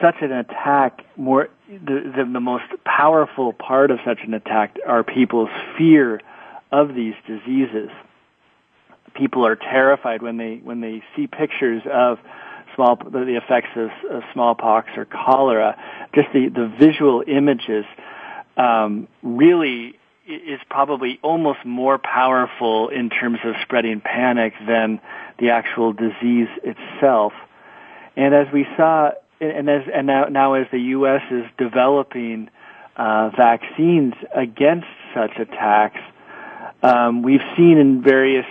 [0.00, 5.02] such an attack more the, the, the most powerful part of such an attack are
[5.02, 6.20] people's fear
[6.72, 7.90] of these diseases
[9.14, 12.18] people are terrified when they when they see pictures of
[12.74, 15.76] small the effects of, of smallpox or cholera
[16.14, 17.84] just the the visual images
[18.56, 25.00] um, really is probably almost more powerful in terms of spreading panic than
[25.38, 27.32] the actual disease itself.
[28.16, 29.10] And as we saw,
[29.40, 31.22] and as and now, now as the U.S.
[31.30, 32.48] is developing
[32.96, 36.00] uh, vaccines against such attacks,
[36.82, 38.46] um, we've seen in various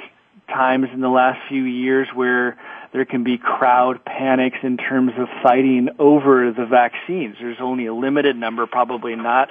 [0.47, 2.57] times in the last few years where
[2.93, 7.35] there can be crowd panics in terms of fighting over the vaccines.
[7.39, 9.49] There's only a limited number, probably not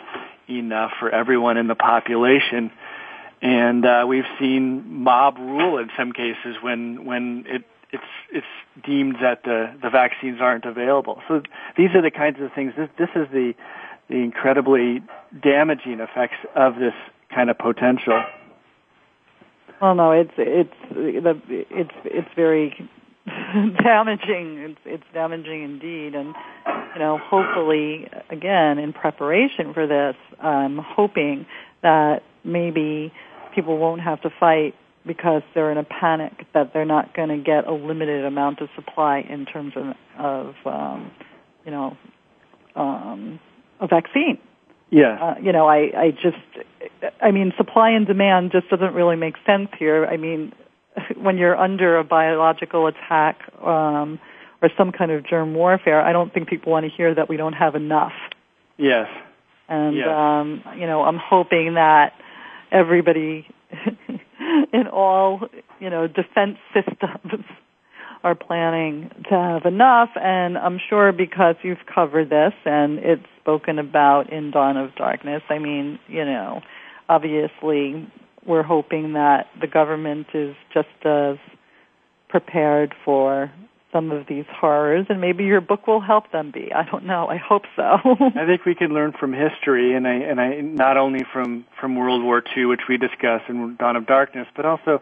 [0.48, 2.70] enough for everyone in the population.
[3.42, 8.02] And uh, we've seen mob rule in some cases when when it it's
[8.32, 8.46] it's
[8.84, 11.20] deemed that the the vaccines aren't available.
[11.28, 11.42] So
[11.76, 12.72] these are the kinds of things.
[12.76, 13.54] This this is the
[14.08, 15.02] the incredibly
[15.42, 16.94] damaging effects of this
[17.34, 18.22] kind of potential.
[19.80, 22.88] Well, no, it's it's it's it's very
[23.26, 24.58] damaging.
[24.58, 26.34] It's it's damaging indeed, and
[26.94, 31.46] you know, hopefully, again, in preparation for this, I'm hoping
[31.82, 33.12] that maybe
[33.54, 34.74] people won't have to fight
[35.06, 38.68] because they're in a panic that they're not going to get a limited amount of
[38.74, 41.10] supply in terms of, of um,
[41.64, 41.96] you know,
[42.74, 43.38] um,
[43.80, 44.38] a vaccine.
[44.94, 45.18] Yeah.
[45.20, 46.36] Uh, you know, I, I just,
[47.20, 50.06] I mean, supply and demand just doesn't really make sense here.
[50.06, 50.52] I mean,
[51.16, 54.20] when you're under a biological attack um,
[54.62, 57.36] or some kind of germ warfare, I don't think people want to hear that we
[57.36, 58.12] don't have enough.
[58.76, 59.08] Yes.
[59.68, 60.06] And yes.
[60.08, 62.12] um, you know, I'm hoping that
[62.70, 63.48] everybody
[64.72, 65.48] in all
[65.80, 67.44] you know defense systems
[68.24, 73.78] are planning to have enough and I'm sure because you've covered this and it's spoken
[73.78, 76.62] about in Dawn of Darkness, I mean, you know,
[77.10, 78.10] obviously
[78.46, 81.36] we're hoping that the government is just as
[82.28, 83.52] prepared for
[83.92, 86.72] some of these horrors and maybe your book will help them be.
[86.72, 87.28] I don't know.
[87.28, 87.82] I hope so.
[88.20, 91.94] I think we can learn from history and I and I not only from from
[91.94, 95.00] World War II which we discuss in Dawn of Darkness, but also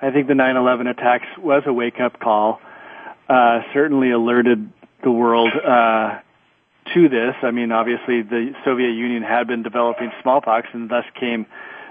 [0.00, 2.60] I think the 9/11 attacks was a wake-up call.
[3.28, 4.72] Uh certainly alerted
[5.04, 6.20] the world uh
[6.94, 7.34] to this.
[7.42, 11.46] I mean, obviously the Soviet Union had been developing smallpox and thus came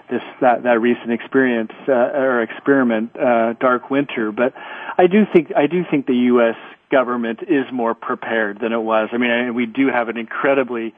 [0.09, 4.31] this that that recent experience uh, or experiment, uh, Dark Winter.
[4.31, 4.53] But
[4.97, 6.55] I do think I do think the U.S.
[6.91, 9.09] government is more prepared than it was.
[9.11, 10.93] I mean, I, we do have an incredibly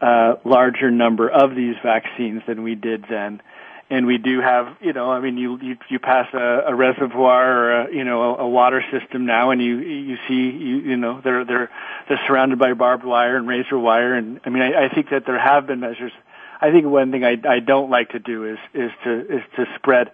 [0.00, 3.42] uh, larger number of these vaccines than we did then.
[3.90, 7.50] And we do have, you know, I mean, you you, you pass a, a reservoir
[7.50, 10.96] or a, you know a, a water system now, and you you see, you you
[10.96, 11.70] know, they're they're
[12.06, 15.24] they're surrounded by barbed wire and razor wire, and I mean, I, I think that
[15.24, 16.12] there have been measures
[16.60, 19.66] I think one thing I, I don't like to do is is to is to
[19.76, 20.10] spread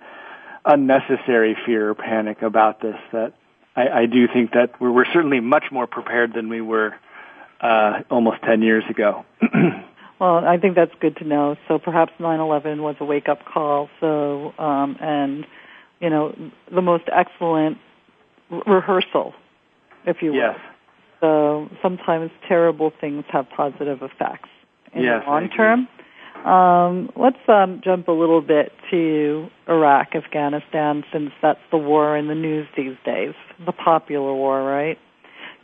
[0.64, 2.96] unnecessary fear or panic about this.
[3.12, 3.32] That
[3.74, 6.94] I, I do think that we're, we're certainly much more prepared than we were
[7.60, 9.24] uh, almost ten years ago.
[10.20, 11.56] well, I think that's good to know.
[11.68, 13.88] So perhaps 9/11 was a wake up call.
[14.00, 15.46] So um, and
[16.00, 16.34] you know
[16.72, 17.78] the most excellent
[18.66, 19.34] rehearsal,
[20.06, 20.38] if you will.
[20.38, 20.58] Yes.
[21.20, 24.50] So sometimes terrible things have positive effects
[24.92, 25.88] in yes, the long term.
[26.44, 32.28] Um, let's um, jump a little bit to Iraq, Afghanistan, since that's the war in
[32.28, 33.32] the news these days,
[33.64, 34.98] the popular war, right?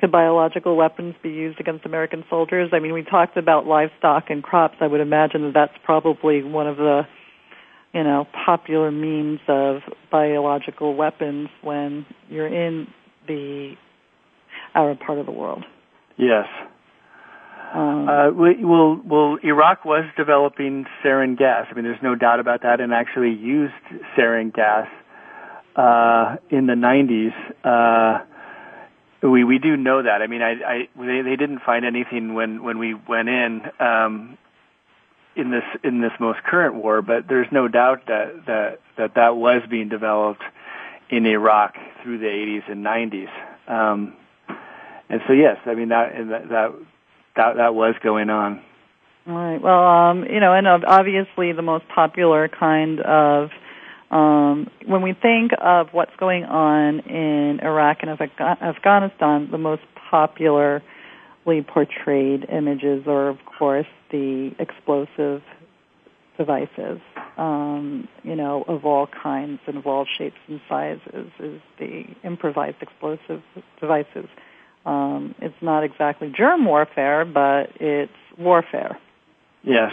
[0.01, 2.71] Could biological weapons be used against American soldiers?
[2.73, 4.77] I mean, we talked about livestock and crops.
[4.81, 7.03] I would imagine that that's probably one of the,
[7.93, 12.87] you know, popular means of biological weapons when you're in
[13.27, 13.75] the
[14.75, 15.65] Arab part of the world.
[16.17, 16.47] Yes,
[17.75, 21.67] Um, uh, well, well, Iraq was developing sarin gas.
[21.71, 23.75] I mean, there's no doubt about that, and actually used
[24.17, 24.89] sarin gas
[25.77, 27.35] uh, in the 90s.
[27.65, 28.25] Uh,
[29.23, 30.23] we we do know that.
[30.23, 34.39] I mean, I, I they they didn't find anything when when we went in um,
[35.37, 39.37] in this in this most current war, but there's no doubt that that that that
[39.37, 40.43] was being developed
[41.11, 43.29] in Iraq through the 80s and 90s.
[43.67, 44.15] Um,
[45.09, 46.73] and so yes, I mean that that
[47.37, 48.63] that that, was going on.
[49.27, 49.61] All right.
[49.61, 53.51] Well, um, you know, and obviously the most popular kind of
[54.11, 60.83] um, when we think of what's going on in Iraq and Afghanistan, the most popularly
[61.67, 65.43] portrayed images are, of course, the explosive
[66.37, 67.01] devices,
[67.37, 72.79] um, you know, of all kinds and of all shapes and sizes, is the improvised
[72.81, 73.43] explosive
[73.79, 74.27] devices.
[74.87, 78.99] Um, it's not exactly germ warfare, but it's warfare.
[79.63, 79.93] Yes.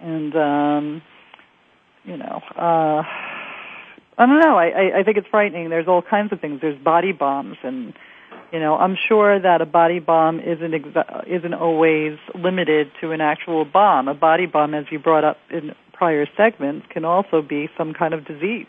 [0.00, 1.02] And um,
[2.04, 3.02] you know, uh,
[4.18, 4.58] I don't know.
[4.58, 5.70] I, I think it's frightening.
[5.70, 6.60] There's all kinds of things.
[6.60, 7.94] There's body bombs, and
[8.52, 13.20] you know, I'm sure that a body bomb isn't exa- isn't always limited to an
[13.20, 14.08] actual bomb.
[14.08, 18.12] A body bomb, as you brought up in prior segments, can also be some kind
[18.12, 18.66] of disease.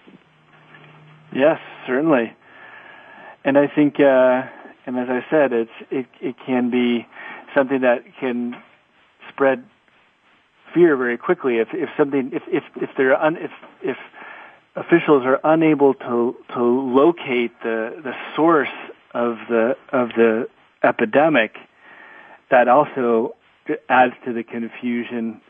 [1.33, 2.33] Yes, certainly.
[3.43, 4.43] And I think, uh,
[4.85, 7.07] and as I said, it's it it can be
[7.55, 8.55] something that can
[9.29, 9.63] spread
[10.73, 13.51] fear very quickly if if something if if if they're un, if
[13.81, 13.97] if
[14.75, 18.69] officials are unable to to locate the the source
[19.13, 20.47] of the of the
[20.83, 21.55] epidemic
[22.49, 23.35] that also
[23.89, 25.41] adds to the confusion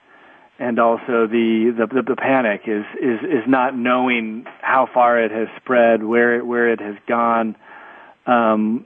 [0.60, 5.48] and also the, the the, panic is is is not knowing how far it has
[5.62, 7.56] spread where it, where it has gone.
[8.28, 8.86] Um,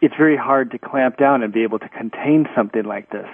[0.00, 3.26] it's very hard to clamp down and be able to contain something like this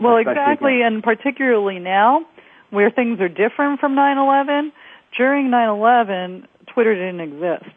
[0.00, 2.24] well, exactly, and particularly now,
[2.70, 4.72] where things are different from 9/11.
[5.16, 7.74] During 9/11, Twitter didn't exist.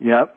[0.00, 0.36] Yep.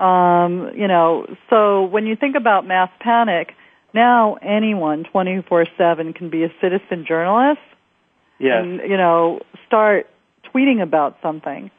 [0.00, 3.54] Um, you know, so when you think about mass panic,
[3.92, 7.60] now anyone 24/7 can be a citizen journalist.
[8.38, 8.62] Yes.
[8.62, 10.08] And you know, start
[10.44, 11.70] tweeting about something.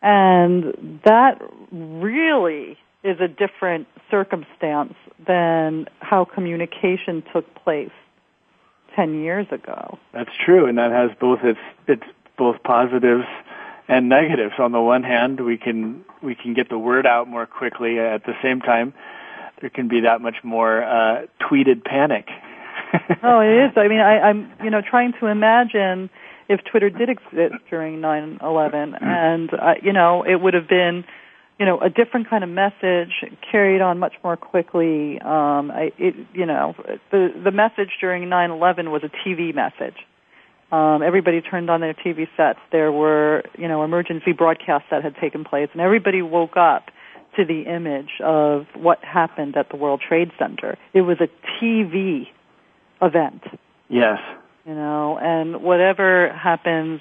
[0.00, 1.42] And that
[1.72, 4.94] really is a different circumstance
[5.26, 7.90] than how communication took place
[8.98, 9.98] 10 years ago.
[10.12, 12.02] That's true, and that has both its its
[12.36, 13.24] both positives
[13.86, 14.54] and negatives.
[14.58, 18.00] On the one hand, we can we can get the word out more quickly.
[18.00, 18.92] At the same time,
[19.60, 22.26] there can be that much more uh, tweeted panic.
[23.22, 23.72] oh, it is.
[23.76, 26.10] I mean, I, I'm you know trying to imagine
[26.48, 29.02] if Twitter did exist during 9/11, mm.
[29.02, 31.04] and uh, you know it would have been
[31.58, 35.20] you know, a different kind of message carried on much more quickly.
[35.20, 36.74] Um, I, it, you know,
[37.10, 39.96] the the message during 9/11 was a TV message.
[40.70, 42.58] Um, everybody turned on their TV sets.
[42.70, 46.90] There were, you know, emergency broadcasts that had taken place, and everybody woke up
[47.36, 50.76] to the image of what happened at the World Trade Center.
[50.92, 51.28] It was a
[51.60, 52.26] TV
[53.00, 53.42] event.
[53.88, 54.18] Yes.
[54.66, 57.00] You know, and whatever happens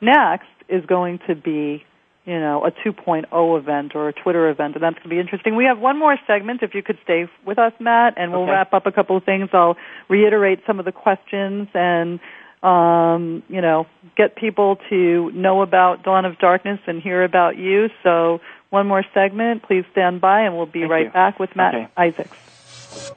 [0.00, 1.84] next is going to be
[2.24, 5.56] you know, a 2.0 event or a Twitter event, and that's going to be interesting.
[5.56, 8.52] We have one more segment, if you could stay with us, Matt, and we'll okay.
[8.52, 9.50] wrap up a couple of things.
[9.52, 9.76] I'll
[10.08, 12.20] reiterate some of the questions and,
[12.62, 17.88] um, you know, get people to know about Dawn of Darkness and hear about you.
[18.04, 19.64] So one more segment.
[19.64, 21.12] Please stand by, and we'll be Thank right you.
[21.12, 21.88] back with Matt okay.
[21.96, 23.16] Isaacs.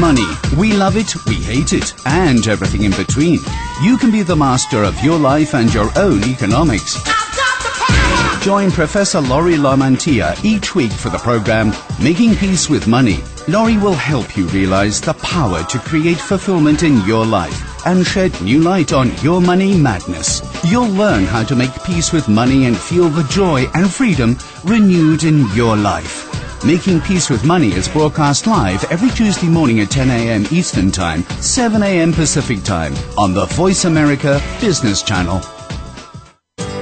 [0.00, 0.26] Money.
[0.56, 3.38] We love it, we hate it, and everything in between.
[3.82, 6.98] You can be the master of your life and your own economics.
[8.42, 13.18] Join Professor Laurie Lamantia each week for the program Making Peace with Money.
[13.46, 18.32] Laurie will help you realize the power to create fulfillment in your life and shed
[18.40, 20.40] new light on your money madness.
[20.64, 25.24] You'll learn how to make peace with money and feel the joy and freedom renewed
[25.24, 26.49] in your life.
[26.64, 30.44] Making Peace with Money is broadcast live every Tuesday morning at 10 a.m.
[30.50, 32.12] Eastern Time, 7 a.m.
[32.12, 35.40] Pacific Time on the Voice America Business Channel.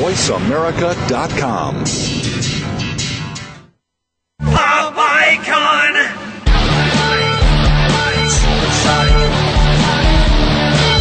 [0.00, 1.84] VoiceAmerica.com.
[4.40, 5.92] Pop icon.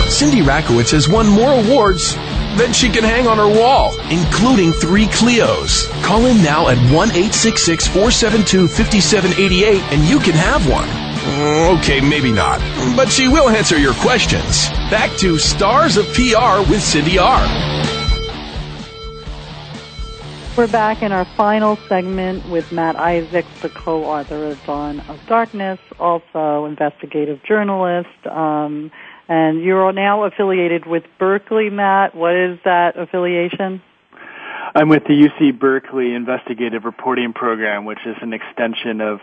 [0.10, 2.16] Cindy Rakowitz has won more awards
[2.58, 5.90] than she can hang on her wall, including three Clios.
[6.04, 10.90] Call in now at 1 866 472 5788 and you can have one.
[10.90, 12.60] Mm, okay, maybe not,
[12.98, 14.68] but she will answer your questions.
[14.92, 17.99] Back to Stars of PR with Cindy R.
[20.58, 25.80] We're back in our final segment with Matt Isaacs, the co-author of Dawn of Darkness,
[26.00, 28.10] also investigative journalist.
[28.26, 28.92] Um,
[29.30, 32.14] and you're now affiliated with Berkeley, Matt.
[32.14, 33.82] What is that affiliation?
[34.76, 39.20] I'm with the UC Berkeley Investigative Reporting Program, which is an extension of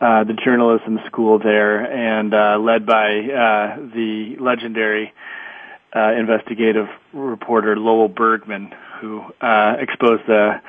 [0.00, 5.12] uh, the journalism school there, and uh, led by uh, the legendary
[5.94, 8.72] uh, investigative reporter Lowell Bergman,
[9.02, 10.60] who uh, exposed the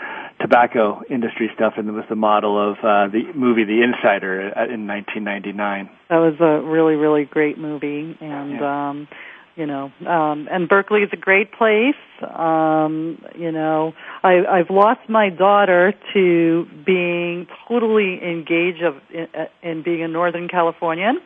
[0.41, 5.89] tobacco industry stuff and was the model of uh, the movie The Insider in 1999.
[6.09, 8.89] That was a really, really great movie, and yeah.
[8.89, 9.07] um,
[9.55, 11.95] you know, um, and Berkeley is a great place.
[12.23, 19.27] Um, you know, I, I've lost my daughter to being totally engaged of in,
[19.61, 21.21] in being a Northern Californian.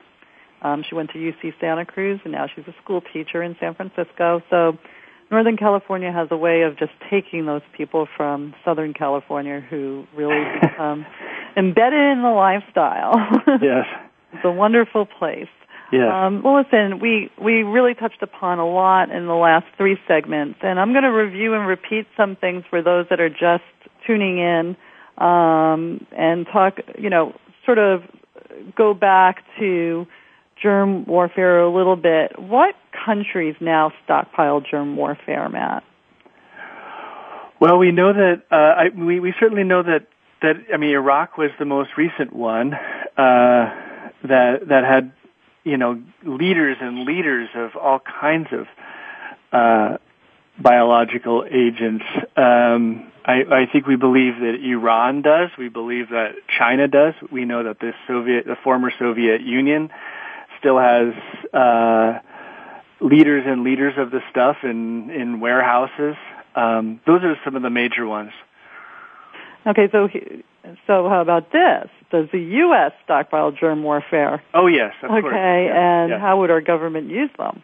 [0.61, 3.75] Um, she went to UC Santa Cruz, and now she's a school teacher in San
[3.75, 4.41] Francisco.
[4.49, 4.77] So
[5.29, 10.43] Northern California has a way of just taking those people from Southern California who really
[10.61, 11.05] become
[11.57, 13.15] embedded in the lifestyle.
[13.61, 13.85] yes.
[14.33, 15.47] It's a wonderful place.
[15.91, 16.25] Yeah.
[16.27, 20.59] Um, well, listen, we, we really touched upon a lot in the last three segments,
[20.61, 23.63] and I'm going to review and repeat some things for those that are just
[24.05, 24.75] tuning in
[25.17, 27.33] um, and talk, you know,
[27.65, 28.01] sort of
[28.75, 30.05] go back to
[30.61, 32.37] germ warfare a little bit.
[32.39, 35.83] What countries now stockpile germ warfare, Matt?
[37.59, 40.07] Well, we know that uh, I, we we certainly know that
[40.41, 43.71] that I mean Iraq was the most recent one uh,
[44.23, 45.11] that that had
[45.63, 48.67] you know leaders and leaders of all kinds of
[49.51, 49.97] uh,
[50.59, 52.05] biological agents.
[52.35, 55.49] Um, I, I think we believe that Iran does.
[55.57, 57.13] We believe that China does.
[57.31, 59.89] We know that the Soviet, the former Soviet Union,
[60.67, 61.13] still has
[61.53, 62.19] uh,
[62.99, 66.15] leaders and leaders of the stuff in in warehouses.
[66.55, 68.31] Um, those are some of the major ones.
[69.65, 70.09] Okay, so
[70.85, 71.89] so how about this?
[72.11, 72.91] Does the U.S.
[73.05, 74.43] stockpile germ warfare?
[74.53, 75.35] Oh yes, of okay, course.
[75.35, 76.19] And yeah.
[76.19, 77.63] how would our government use them?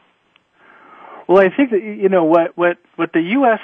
[1.28, 3.60] Well, I think that you know what what what the U.S.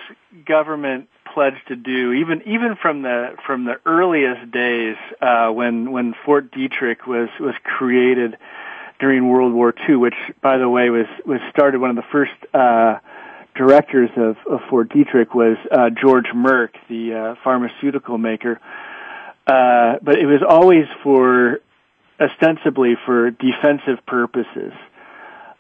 [0.46, 6.14] government pledged to do, even even from the from the earliest days uh, when when
[6.26, 8.38] Fort Detrick was was created
[9.00, 11.80] during World War II, which, by the way, was was started.
[11.82, 13.00] One of the first uh,
[13.56, 18.60] directors of, of Fort Detrick was uh, George Merck, the uh, pharmaceutical maker.
[19.48, 21.60] Uh, but it was always for
[22.20, 24.74] ostensibly for defensive purposes.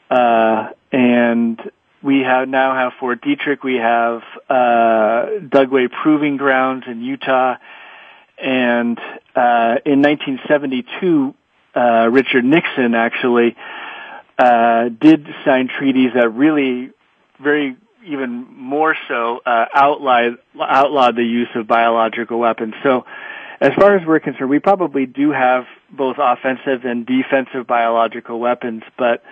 [0.09, 1.59] Uh, and
[2.01, 3.63] we have now have Fort Detrick.
[3.63, 7.55] We have uh, Dugway Proving Grounds in Utah.
[8.37, 8.97] And
[9.35, 11.33] uh, in 1972,
[11.75, 13.55] uh, Richard Nixon actually
[14.37, 16.91] uh, did sign treaties that really
[17.41, 22.73] very even more so uh, outlawed outlawed the use of biological weapons.
[22.83, 23.05] So,
[23.59, 28.83] as far as we're concerned, we probably do have both offensive and defensive biological weapons,
[28.97, 29.23] but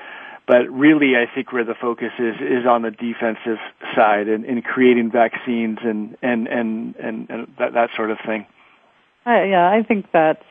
[0.48, 3.60] but really, I think where the focus is is on the defensive
[3.96, 8.46] side and in creating vaccines and and and and, and that, that sort of thing.
[9.26, 10.44] I, yeah, I think that's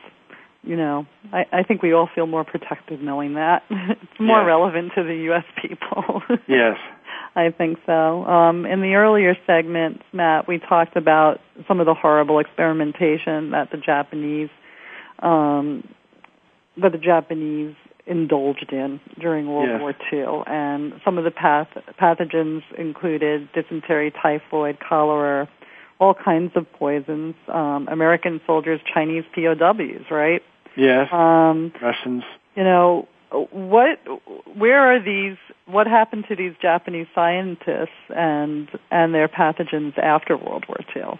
[0.66, 3.62] you know, I, I think we all feel more protected knowing that.
[3.70, 4.46] it's more yes.
[4.46, 5.44] relevant to the U.S.
[5.62, 6.22] people.
[6.48, 6.76] yes.
[7.34, 8.24] I think so.
[8.24, 11.38] Um, in the earlier segments, Matt, we talked about
[11.68, 14.48] some of the horrible experimentation that the Japanese,
[15.20, 15.86] um,
[16.80, 19.80] that the Japanese indulged in during World yes.
[19.80, 25.48] War II, and some of the path- pathogens included dysentery, typhoid, cholera,
[25.98, 27.34] all kinds of poisons.
[27.48, 30.42] Um, American soldiers, Chinese POWs, right?
[30.76, 31.08] Yes.
[31.12, 32.24] Um, Russians.
[32.54, 33.98] You know, what?
[34.56, 35.36] Where are these?
[35.66, 41.18] What happened to these Japanese scientists and and their pathogens after World War II?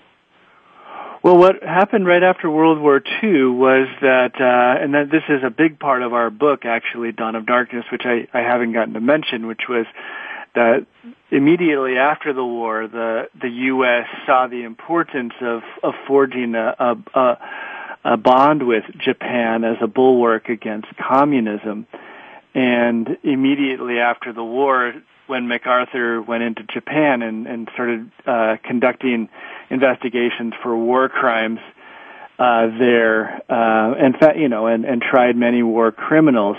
[1.23, 5.43] Well, what happened right after World War II was that, uh, and that this is
[5.43, 8.95] a big part of our book, actually, Dawn of Darkness, which I, I haven't gotten
[8.95, 9.87] to mention, which was
[10.55, 10.87] that
[11.33, 14.07] immediately after the war, the the U.S.
[14.25, 17.39] saw the importance of of forging a, a, a
[18.07, 21.87] a bond with Japan as a bulwark against communism.
[22.55, 24.95] And immediately after the war,
[25.27, 29.29] when MacArthur went into Japan and, and started uh, conducting
[29.71, 31.59] investigations for war crimes
[32.39, 36.57] uh, there, uh, and you know, and, and tried many war criminals,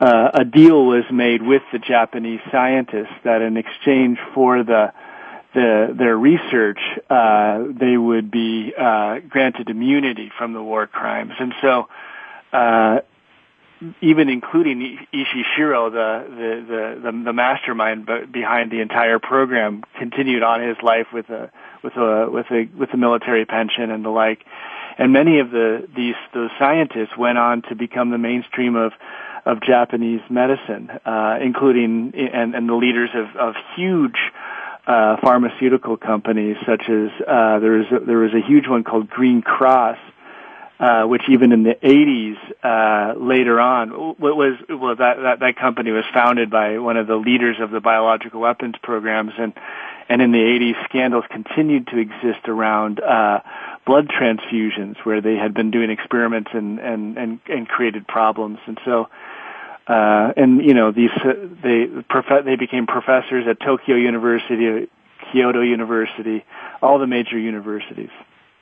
[0.00, 4.92] uh, a deal was made with the Japanese scientists that in exchange for the
[5.54, 11.54] the, their research, uh, they would be uh, granted immunity from the war crimes, and
[11.62, 11.88] so
[12.52, 13.00] uh,
[14.00, 20.62] even including Ishii Shiro, the the the, the, mastermind behind the entire program, continued on
[20.62, 21.50] his life with a
[21.82, 24.44] with a with a with a military pension and the like.
[24.96, 28.92] And many of the these those scientists went on to become the mainstream of
[29.44, 34.16] of Japanese medicine, uh, including and, and the leaders of, of huge
[34.86, 39.08] uh, pharmaceutical companies, such as uh, there was a, there was a huge one called
[39.08, 39.98] Green Cross,
[40.78, 45.90] uh, which even in the 80s uh, later on was well that, that that company
[45.90, 49.32] was founded by one of the leaders of the biological weapons programs.
[49.38, 49.54] And
[50.08, 53.40] and in the 80s scandals continued to exist around uh,
[53.86, 58.58] blood transfusions where they had been doing experiments and and and, and created problems.
[58.66, 59.08] And so
[59.86, 61.32] uh, and you know these uh,
[61.62, 64.88] they prof- they became professors at Tokyo University,
[65.32, 66.44] Kyoto University,
[66.80, 68.10] all the major universities.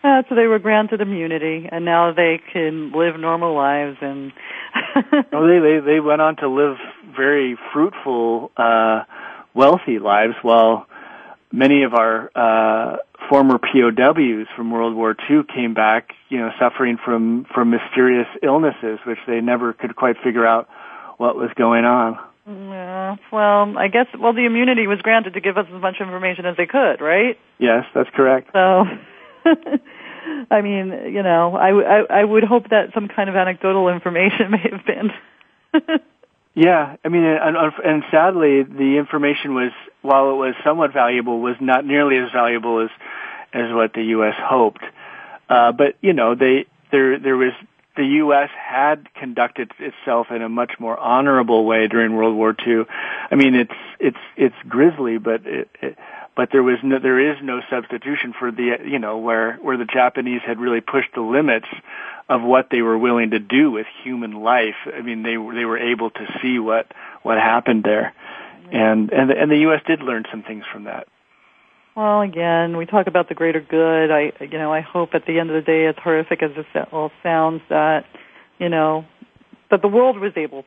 [0.05, 3.99] Uh, so they were granted immunity, and now they can live normal lives.
[4.01, 4.33] And
[5.31, 6.77] they, they they went on to live
[7.17, 9.05] very fruitful, uh,
[9.55, 10.87] wealthy lives, while
[11.53, 12.97] many of our uh,
[13.29, 18.99] former POWs from World War II came back, you know, suffering from from mysterious illnesses,
[19.07, 20.69] which they never could quite figure out
[21.23, 22.19] what was going on.
[22.45, 26.45] Yeah, well, I guess well the immunity was granted to give us as much information
[26.45, 27.39] as they could, right?
[27.59, 28.51] Yes, that's correct.
[28.53, 28.85] So
[30.51, 34.51] I mean, you know, I, I, I would hope that some kind of anecdotal information
[34.51, 35.11] may have been.
[36.55, 39.71] yeah, I mean, and, and sadly, the information was,
[40.03, 42.91] while it was somewhat valuable, was not nearly as valuable as
[43.55, 44.35] as what the U.S.
[44.39, 44.83] hoped.
[45.49, 47.53] Uh, but you know, they there there was
[47.97, 48.49] the U.S.
[48.57, 52.85] had conducted itself in a much more honorable way during World War II.
[53.31, 55.99] I mean, it's it's it's grisly, but it, it,
[56.35, 59.85] but there was no, there is no substitution for the you know where where the
[59.85, 61.69] Japanese had really pushed the limits
[62.29, 64.77] of what they were willing to do with human life.
[64.87, 66.91] I mean, they they were able to see what
[67.23, 68.15] what happened there,
[68.71, 69.83] and and the, and the U.S.
[69.87, 71.09] did learn some things from that.
[71.95, 74.11] Well, again, we talk about the greater good.
[74.11, 76.65] I, you know, I hope at the end of the day, as horrific as this
[76.91, 78.07] all sounds, that,
[78.59, 79.05] you know,
[79.71, 80.65] that the world was able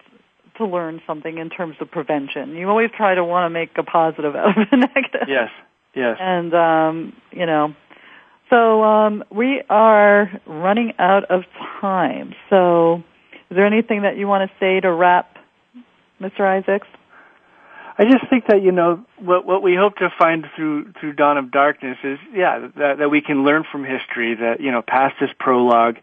[0.58, 2.52] to learn something in terms of prevention.
[2.52, 5.28] You always try to want to make a positive out of a negative.
[5.28, 5.50] Yes,
[5.96, 6.18] yes.
[6.20, 7.76] And, um, you know,
[8.50, 11.44] so um, we are running out of
[11.82, 12.36] time.
[12.50, 13.04] So
[13.50, 15.38] is there anything that you want to say to wrap,
[16.22, 16.42] Mr.
[16.42, 16.88] Isaacs?
[17.98, 21.38] I just think that you know what what we hope to find through through Dawn
[21.38, 25.16] of Darkness is yeah that that we can learn from history that you know past
[25.22, 25.98] is prologue,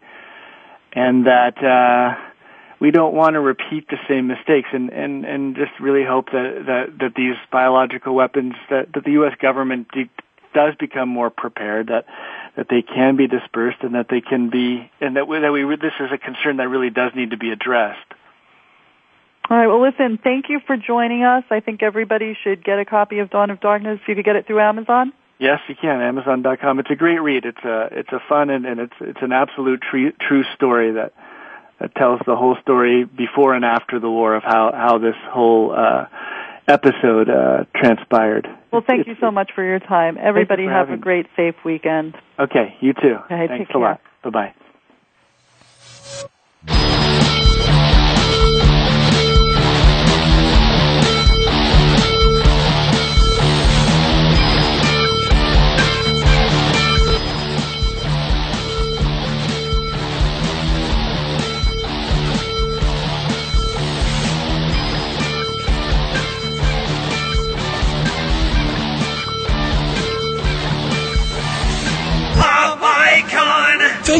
[0.93, 2.19] and that uh,
[2.79, 6.63] we don't want to repeat the same mistakes and and and just really hope that
[6.65, 9.33] that that these biological weapons that that the U.S.
[9.39, 10.09] government de-
[10.55, 12.05] does become more prepared that
[12.55, 15.63] that they can be dispersed and that they can be and that we, that we
[15.75, 18.13] this is a concern that really does need to be addressed.
[19.49, 19.67] All right.
[19.67, 21.43] Well, listen, thank you for joining us.
[21.49, 23.99] I think everybody should get a copy of Dawn of Darkness.
[24.07, 25.13] You could get it through Amazon.
[25.39, 26.01] Yes, you can.
[26.01, 26.79] Amazon.com.
[26.79, 27.45] It's a great read.
[27.45, 31.13] It's a it's a fun and, and it's it's an absolute true true story that
[31.79, 35.73] that tells the whole story before and after the war of how how this whole
[35.75, 36.05] uh,
[36.67, 38.47] episode uh, transpired.
[38.71, 40.17] Well, thank you so much for your time.
[40.19, 42.15] Everybody have a great, safe weekend.
[42.39, 43.17] Okay, you too.
[43.25, 43.99] Okay, Thanks a lot.
[44.23, 44.53] Bye
[46.67, 47.42] bye.